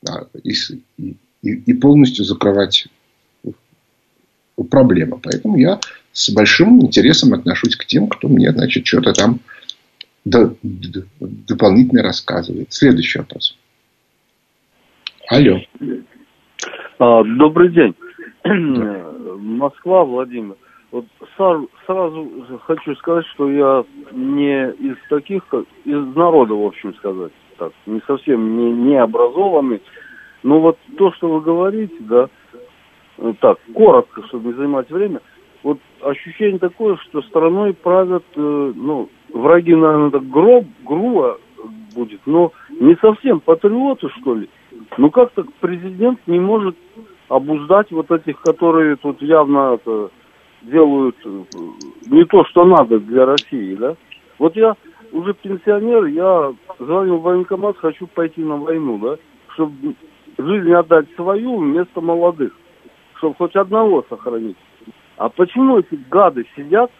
[0.02, 0.52] да, и,
[0.98, 2.86] и, и полностью закрывать
[4.70, 5.18] проблемы.
[5.22, 5.78] Поэтому я
[6.12, 9.40] с большим интересом отношусь к тем, кто мне, значит, что-то там
[10.24, 12.72] дополнительно рассказывает.
[12.72, 13.56] Следующий вопрос.
[15.28, 15.60] Алло.
[16.98, 17.94] А, добрый день.
[18.44, 20.56] Москва, Владимир.
[20.92, 21.04] Вот
[21.36, 22.30] сразу
[22.66, 25.42] хочу сказать, что я не из таких,
[25.84, 29.80] из народа, в общем сказать, так, не совсем не, не образованный.
[30.42, 32.28] Но вот то, что вы говорите, да,
[33.40, 35.20] так, коротко, чтобы не занимать время,
[35.62, 41.38] вот ощущение такое, что страной правят, э, ну, враги, наверное, так гроб, грубо
[41.94, 44.48] будет, но не совсем патриоты, что ли.
[44.96, 46.76] Ну, как-то президент не может
[47.28, 50.10] обуздать вот этих, которые тут явно это,
[50.62, 51.42] делают э,
[52.06, 53.96] не то, что надо для России, да.
[54.38, 54.76] Вот я
[55.12, 59.16] уже пенсионер, я звонил в военкомат, хочу пойти на войну, да,
[59.54, 59.94] чтобы
[60.38, 62.56] жизнь отдать свою вместо молодых,
[63.16, 64.56] чтобы хоть одного сохранить.
[65.16, 66.90] А почему эти гады сидят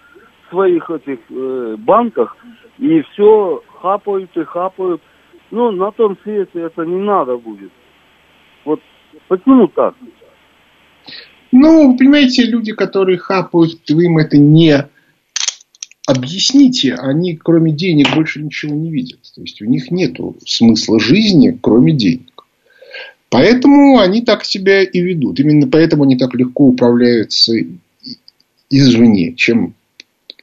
[0.47, 2.37] в своих этих э, банках
[2.79, 5.01] и все хапают и хапают?
[5.51, 7.73] Ну, на том свете это не надо будет.
[8.65, 8.81] Вот
[9.29, 9.95] почему так?
[11.53, 14.87] Ну, понимаете, люди, которые хапают, вы им это не
[16.07, 19.21] объясните, они кроме денег больше ничего не видят.
[19.35, 22.45] То есть у них нет смысла жизни, кроме денег.
[23.29, 25.39] Поэтому они так себя и ведут.
[25.39, 27.55] Именно поэтому они так легко управляются
[28.69, 29.35] извне.
[29.35, 29.75] Чем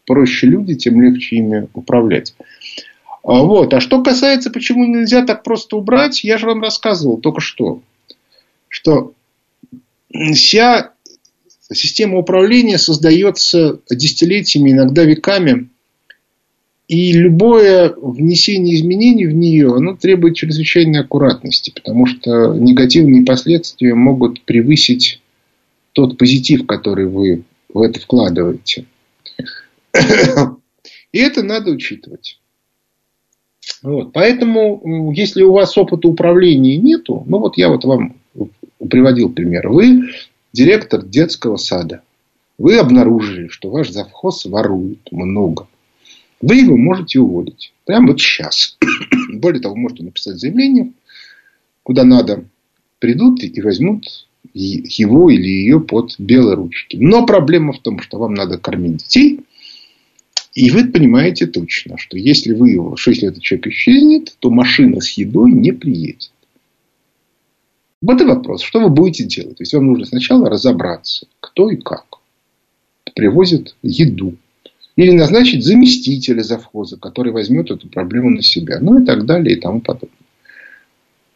[0.06, 2.34] проще люди, тем легче ими управлять.
[3.24, 3.74] А вот.
[3.74, 7.82] А что касается, почему нельзя так просто убрать, я же вам рассказывал только что,
[8.70, 9.14] что
[10.34, 10.94] вся
[11.74, 15.70] система управления создается десятилетиями, иногда веками,
[16.88, 24.42] и любое внесение изменений в нее, оно требует чрезвычайной аккуратности, потому что негативные последствия могут
[24.44, 25.22] превысить
[25.92, 27.44] тот позитив, который вы
[27.74, 28.86] в это вкладываете.
[31.12, 32.40] И это надо учитывать.
[33.82, 34.14] Вот.
[34.14, 38.16] Поэтому, если у вас опыта управления нету, ну вот я вот вам
[38.90, 39.70] приводил пример.
[39.70, 40.10] Вы
[40.58, 42.02] директор детского сада.
[42.58, 45.68] Вы обнаружили, что ваш завхоз ворует много.
[46.42, 47.74] Вы его можете уволить.
[47.86, 48.78] Прямо вот сейчас.
[49.34, 50.94] Более того, можете написать заявление,
[51.84, 52.46] куда надо,
[52.98, 56.98] придут и возьмут его или ее под белые ручки.
[56.98, 59.42] Но проблема в том, что вам надо кормить детей.
[60.56, 65.02] И вы понимаете точно, что если вы его, что если этот человек исчезнет, то машина
[65.02, 66.32] с едой не приедет.
[68.02, 69.58] Вот и вопрос, что вы будете делать?
[69.58, 72.06] То есть вам нужно сначала разобраться, кто и как
[73.16, 74.36] привозит еду.
[74.96, 78.80] Или назначить заместителя завхоза, который возьмет эту проблему на себя.
[78.80, 80.16] Ну и так далее и тому подобное.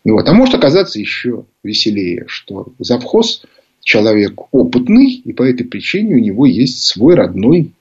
[0.03, 0.27] Вот.
[0.27, 3.43] А может оказаться еще веселее, что завхоз
[3.81, 7.71] человек опытный, и по этой причине у него есть свой родной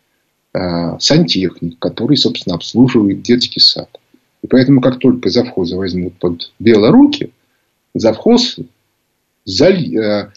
[0.53, 3.89] э, сантехник, который, собственно, обслуживает детский сад.
[4.43, 7.31] И поэтому, как только завхоза возьмут под белые руки,
[7.95, 8.59] завхоз
[9.45, 10.32] заль, э,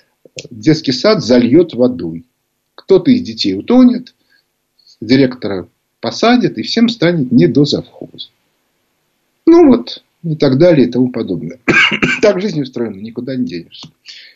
[0.49, 2.25] детский сад зальет водой.
[2.75, 4.13] Кто-то из детей утонет,
[4.99, 5.67] директора
[6.01, 8.29] посадят, и всем станет не до завхоза.
[9.45, 11.59] Ну вот, и так далее, и тому подобное.
[12.21, 13.89] так жизнь устроена, никуда не денешься.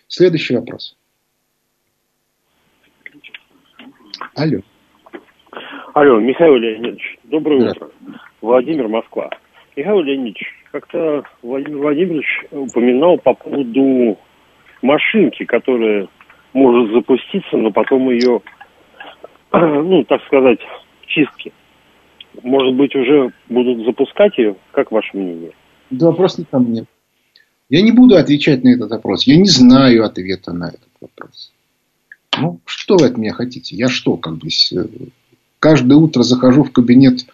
[0.08, 0.96] Следующий вопрос.
[4.36, 4.60] Алло.
[5.94, 7.90] Алло, Михаил Леонидович, доброе утро.
[8.42, 9.32] Владимир, Москва.
[9.76, 14.18] Михаил Леонидович, как-то Владимир Владимирович упоминал по поводу
[14.82, 16.08] машинки, которая
[16.54, 18.42] может запуститься, но потом ее
[19.54, 20.60] ну, так сказать,
[21.08, 21.54] чистки.
[22.44, 24.56] Может быть, уже будут запускать ее?
[24.72, 25.52] Как ваше мнение?
[25.90, 26.86] Да вопрос не ко мне.
[27.70, 29.24] Я не буду отвечать на этот вопрос.
[29.24, 31.52] Я не знаю ответа на этот вопрос.
[32.40, 33.76] Ну, что вы от меня хотите?
[33.76, 34.48] Я что, как бы,
[35.60, 37.26] каждое утро захожу в кабинет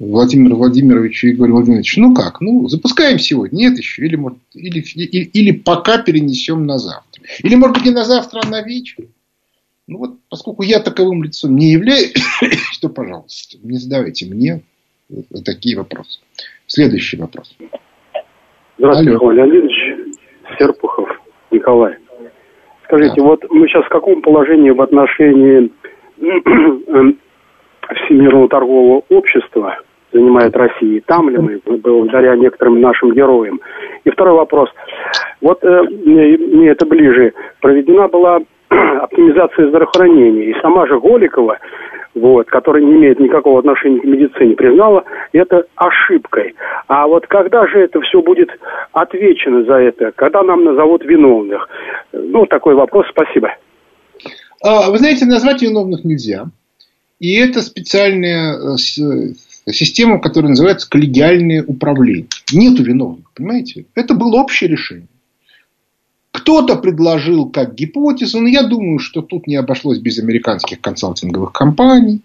[0.00, 4.80] Владимира Владимировича и говорю, Владимирович, ну как, ну, запускаем сегодня, нет еще, или, может, или,
[4.80, 7.22] или, или пока перенесем на завтра.
[7.42, 9.04] Или, может быть, не на завтра, а на вечер.
[9.86, 12.14] Ну вот, поскольку я таковым лицом не являюсь,
[12.80, 14.62] то, пожалуйста, не задавайте мне
[15.44, 16.20] такие вопросы.
[16.66, 17.54] Следующий вопрос.
[18.78, 19.32] Здравствуйте, Алло.
[19.32, 20.16] Леонидович.
[20.58, 21.10] Серпухов
[21.50, 21.96] Николай.
[22.84, 23.22] Скажите, да.
[23.22, 25.70] вот мы сейчас в каком положении в отношении
[28.06, 29.76] Всемирного торгового общества
[30.12, 31.02] занимает Россия?
[31.06, 33.60] Там ли мы, благодаря некоторым нашим героям?
[34.04, 34.70] И второй вопрос.
[35.40, 37.32] Вот э, мне, мне это ближе.
[37.60, 40.50] Проведена была оптимизация здравоохранения.
[40.50, 41.58] И сама же Голикова
[42.14, 46.54] вот, который не имеет никакого отношения к медицине, признала это ошибкой.
[46.88, 48.48] А вот когда же это все будет
[48.92, 50.12] отвечено за это?
[50.16, 51.68] Когда нам назовут виновных?
[52.12, 53.06] Ну, такой вопрос.
[53.10, 53.56] Спасибо.
[54.62, 56.46] А, вы знаете, назвать виновных нельзя.
[57.18, 58.76] И это специальная
[59.70, 62.26] система, которая называется коллегиальное управление.
[62.52, 63.86] Нету виновных, понимаете?
[63.94, 65.08] Это было общее решение.
[66.32, 72.20] Кто-то предложил как гипотезу, но я думаю, что тут не обошлось без американских консалтинговых компаний.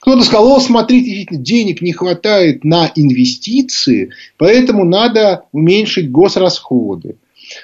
[0.00, 7.16] Кто-то сказал, о, смотрите, денег не хватает на инвестиции, поэтому надо уменьшить госрасходы.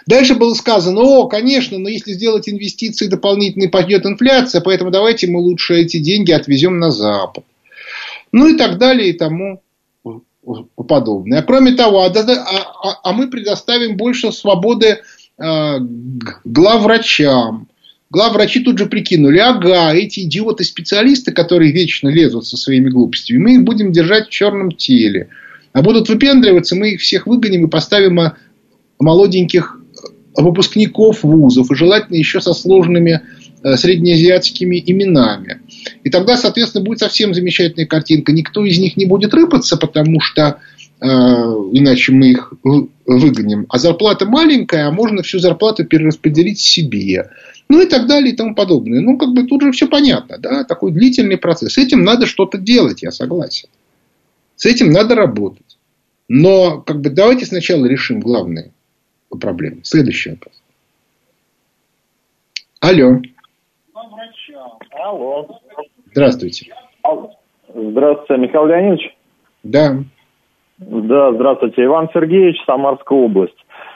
[0.07, 5.41] Дальше было сказано, о, конечно, но если сделать инвестиции дополнительные, пойдет инфляция, поэтому давайте мы
[5.41, 7.45] лучше эти деньги отвезем на Запад.
[8.37, 9.63] Ну и так далее и тому
[10.87, 11.41] подобное.
[11.41, 14.99] А кроме того, а, а, а мы предоставим больше свободы
[15.39, 15.79] Э,
[16.45, 17.69] главврачам.
[18.09, 23.65] Главврачи тут же прикинули, ага, эти идиоты-специалисты, которые вечно лезут со своими глупостями, мы их
[23.65, 25.29] будем держать в черном теле.
[25.73, 28.37] А будут выпендриваться, мы их всех выгоним и поставим а,
[28.99, 29.79] молоденьких
[30.35, 33.21] выпускников вузов, и желательно еще со сложными
[33.63, 35.61] э, среднеазиатскими именами.
[36.05, 38.33] И тогда, соответственно, будет совсем замечательная картинка.
[38.33, 40.61] Никто из них не будет рыпаться, потому что
[40.99, 43.67] Э, иначе мы их выгоним.
[43.69, 47.31] А зарплата маленькая, а можно всю зарплату перераспределить себе.
[47.69, 49.01] Ну и так далее и тому подобное.
[49.01, 51.75] Ну, как бы тут же все понятно, да, такой длительный процесс.
[51.75, 53.69] С этим надо что-то делать, я согласен.
[54.57, 55.77] С этим надо работать.
[56.29, 58.73] Но, как бы, давайте сначала решим главные
[59.29, 59.81] проблемы.
[59.83, 60.55] Следующий вопрос.
[62.81, 63.21] Алло.
[65.07, 65.47] Алло.
[66.11, 66.75] Здравствуйте.
[67.73, 69.17] Здравствуйте, Михаил Леонидович.
[69.63, 69.99] Да.
[70.79, 71.85] Да, здравствуйте.
[71.85, 73.55] Иван Сергеевич, Самарская область.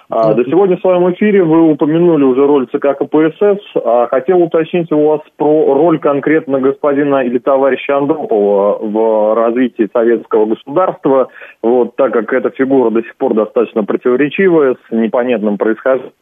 [0.09, 3.61] А, до сегодня в своем эфире вы упомянули уже роль ЦК КПСС.
[3.85, 10.47] А, хотел уточнить у вас про роль конкретно господина или товарища Андропова в развитии советского
[10.47, 11.29] государства,
[11.61, 16.13] вот, так как эта фигура до сих пор достаточно противоречивая, с непонятным происхождением.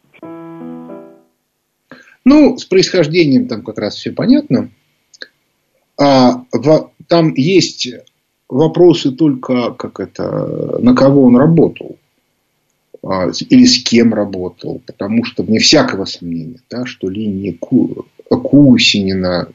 [2.24, 4.70] Ну, с происхождением там как раз все понятно.
[5.98, 7.88] А, в, там есть
[8.48, 11.96] вопросы только, как это, на кого он работал.
[13.02, 14.80] А, или с кем работал.
[14.86, 19.48] Потому что вне всякого сомнения, да, что линия Ку, Кусинина,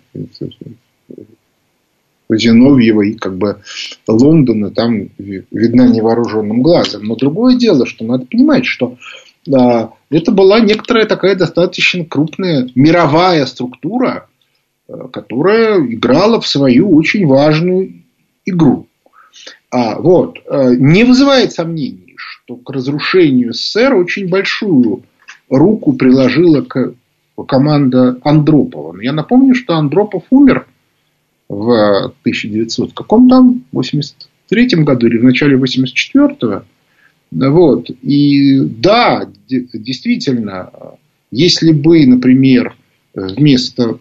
[2.30, 3.62] Зиновьева и как бы
[4.08, 7.04] Лондона там видна невооруженным глазом.
[7.04, 8.98] Но другое дело, что надо понимать, что
[9.46, 14.28] да, это была некоторая такая достаточно крупная мировая структура,
[14.88, 18.04] которая играла в свою очень важную
[18.46, 18.88] игру.
[19.72, 25.04] А, вот, э, не вызывает сомнений, что к разрушению СССР очень большую
[25.50, 26.94] руку приложила к,
[27.48, 28.94] команда Андропова.
[28.94, 30.68] Но я напомню, что Андропов умер
[31.50, 36.64] в 1900 каком там 83 году или в начале 84-го.
[37.32, 37.90] Вот.
[37.90, 40.70] И да, действительно,
[41.32, 42.76] если бы, например,
[43.16, 43.98] вместо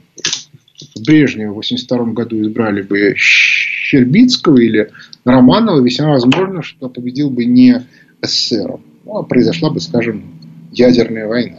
[1.04, 4.90] Брежнева в 82 году избрали бы Щербицкого или
[5.24, 7.82] Романова, весьма возможно, что победил бы не
[8.22, 10.24] СССР, ну, а произошла бы, скажем,
[10.72, 11.58] ядерная война.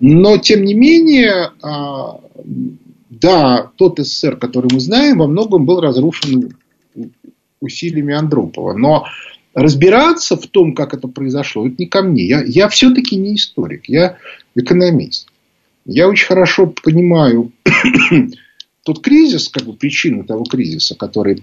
[0.00, 2.20] Но, тем не менее, а,
[3.10, 6.54] да, тот СССР, который мы знаем, во многом был разрушен
[7.60, 8.74] усилиями Андропова.
[8.74, 9.06] Но
[9.54, 12.26] разбираться в том, как это произошло, это не ко мне.
[12.26, 14.18] Я, я все-таки не историк, я
[14.54, 15.28] экономист.
[15.86, 17.52] Я очень хорошо понимаю
[18.84, 21.40] тот кризис, как бы причину того кризиса, который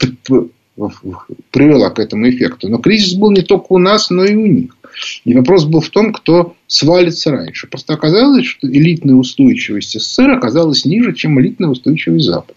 [1.52, 2.70] привела к этому эффекту.
[2.70, 4.78] Но кризис был не только у нас, но и у них.
[5.26, 7.68] И вопрос был в том, кто свалится раньше.
[7.68, 12.54] Просто оказалось, что элитная устойчивость СССР оказалась ниже, чем элитная устойчивость Запада.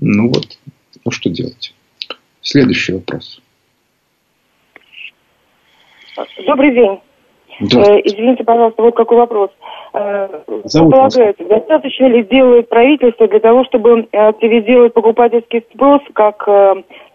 [0.00, 0.58] Ну вот,
[1.04, 1.74] ну что делать?
[2.42, 3.40] Следующий вопрос.
[6.46, 7.00] Добрый день.
[7.60, 9.50] Э, извините, пожалуйста, вот какой вопрос.
[9.94, 10.28] Э,
[10.64, 16.48] Зовут полагаете, достаточно ли сделает правительство для того, чтобы э, активизировать покупательский спрос как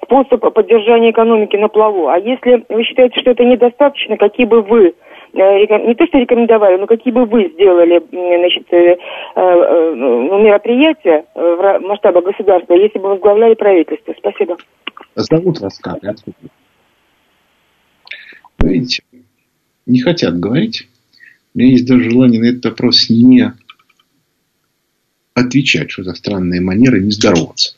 [0.03, 2.07] способ поддержания экономики на плаву?
[2.07, 4.95] А если вы считаете, что это недостаточно, какие бы вы
[5.31, 8.65] не то что рекомендовали, но какие бы вы сделали значит,
[9.35, 14.15] ну, мероприятия в масштабах государства, если бы возглавляли правительство?
[14.17, 14.57] Спасибо.
[15.13, 15.99] Зовут вас как?
[18.63, 19.03] Видите,
[19.85, 20.87] не хотят говорить.
[21.53, 23.53] У меня есть даже желание на этот вопрос не
[25.33, 27.75] отвечать, что за странная манера не здороваться.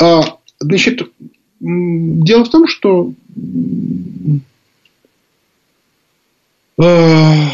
[0.00, 1.10] А, значит,
[1.60, 3.14] дело в том, что
[6.78, 7.50] а,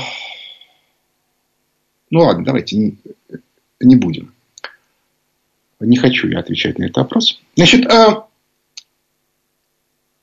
[2.10, 2.98] ну ладно, давайте не,
[3.80, 4.32] не будем.
[5.80, 7.40] Не хочу я отвечать на этот вопрос.
[7.54, 8.26] Значит, а,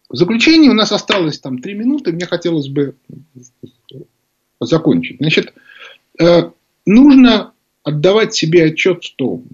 [0.10, 2.12] в заключение у нас осталось там три минуты.
[2.12, 2.96] Мне хотелось бы
[4.66, 5.18] закончить.
[5.20, 5.54] Значит,
[6.20, 6.50] э,
[6.86, 7.52] нужно
[7.84, 9.46] отдавать себе отчет в том,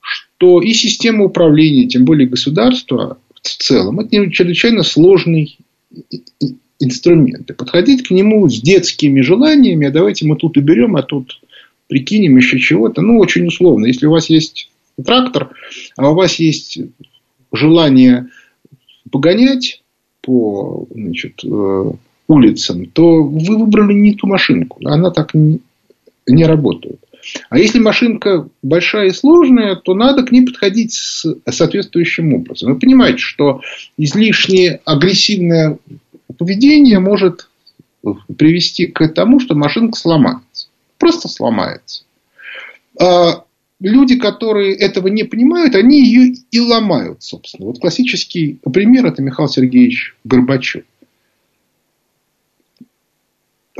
[0.00, 5.58] что и система управления, тем более государство в целом, это чрезвычайно сложный
[6.78, 7.50] инструмент.
[7.50, 11.40] И подходить к нему с детскими желаниями, а давайте мы тут уберем, а тут
[11.88, 13.86] прикинем еще чего-то, ну, очень условно.
[13.86, 14.70] Если у вас есть
[15.04, 15.50] трактор,
[15.96, 16.78] а у вас есть
[17.52, 18.28] желание
[19.10, 19.82] погонять
[20.22, 21.92] по значит, э,
[22.30, 24.78] улицам, то вы выбрали не ту машинку.
[24.84, 25.60] Она так не,
[26.44, 27.00] работает.
[27.50, 32.72] А если машинка большая и сложная, то надо к ней подходить с соответствующим образом.
[32.72, 33.60] Вы понимаете, что
[33.98, 35.78] излишне агрессивное
[36.38, 37.48] поведение может
[38.36, 40.68] привести к тому, что машинка сломается.
[40.98, 42.04] Просто сломается.
[42.98, 43.44] А
[43.80, 47.66] люди, которые этого не понимают, они ее и ломают, собственно.
[47.66, 50.84] Вот классический пример– это Михаил Сергеевич Горбачев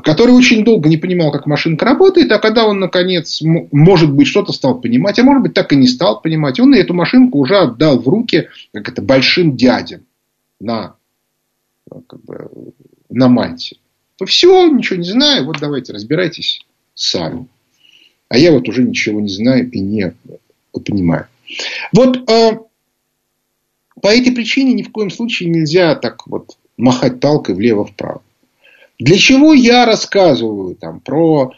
[0.03, 4.53] который очень долго не понимал, как машинка работает, а когда он, наконец, может быть, что-то
[4.53, 7.99] стал понимать, а может быть, так и не стал понимать, он эту машинку уже отдал
[7.99, 10.03] в руки, как это, большим дядям
[10.61, 10.95] на,
[12.07, 12.51] как бы,
[13.09, 13.77] на Мальте.
[14.17, 17.47] То все, ничего не знаю, вот давайте разбирайтесь сами.
[18.29, 20.15] А я вот уже ничего не знаю и не
[20.73, 21.27] понимаю.
[21.93, 22.59] Вот э,
[24.01, 28.23] по этой причине ни в коем случае нельзя так вот махать талкой влево-вправо.
[29.01, 31.53] Для чего я рассказываю там, про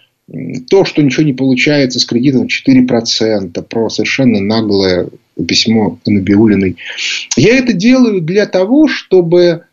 [0.70, 5.09] то, что ничего не получается с кредитом 4%, про совершенно наглое
[5.47, 6.76] письмо Набиулиной.
[7.36, 9.64] Я это делаю для того, чтобы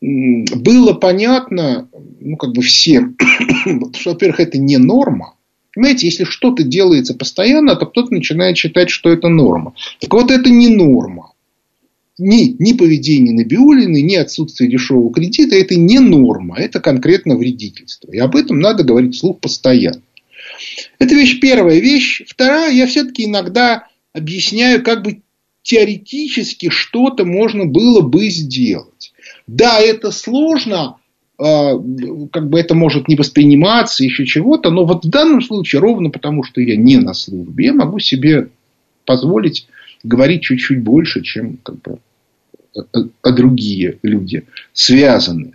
[0.00, 1.88] было понятно,
[2.20, 3.16] ну, как бы всем,
[3.94, 5.34] что, во-первых, это не норма.
[5.74, 9.72] Понимаете, если что-то делается постоянно, то кто-то начинает считать, что это норма.
[10.00, 11.29] Так вот, это не норма
[12.20, 18.12] ни, ни поведение Набиулиной, ни отсутствие дешевого кредита– это не норма, это конкретно вредительство.
[18.12, 20.02] И об этом надо говорить вслух постоянно.
[20.98, 21.78] Это вещь первая.
[21.80, 25.22] Вещь вторая, я все-таки иногда объясняю, как бы
[25.62, 29.12] теоретически что-то можно было бы сделать.
[29.46, 30.96] Да, это сложно,
[31.38, 31.74] а,
[32.32, 36.42] как бы это может не восприниматься, еще чего-то, но вот в данном случае, ровно потому,
[36.42, 38.48] что я не на службе, я могу себе
[39.04, 39.66] позволить
[40.02, 41.98] говорить чуть-чуть больше, чем как бы,
[43.22, 45.52] а другие люди связаны.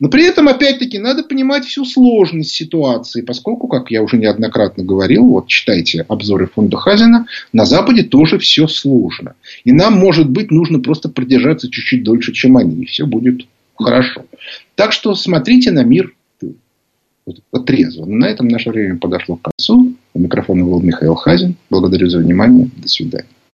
[0.00, 5.26] Но при этом, опять-таки, надо понимать всю сложность ситуации, поскольку, как я уже неоднократно говорил,
[5.26, 9.34] вот читайте обзоры фонда Хазина, на Западе тоже все сложно.
[9.64, 14.24] И нам, может быть, нужно просто продержаться чуть-чуть дольше, чем они, и все будет хорошо.
[14.74, 16.14] Так что смотрите на мир
[17.66, 18.06] трезво.
[18.06, 19.94] На этом наше время подошло к концу.
[20.14, 21.56] У микрофона был Михаил Хазин.
[21.70, 22.70] Благодарю за внимание.
[22.76, 23.26] До свидания.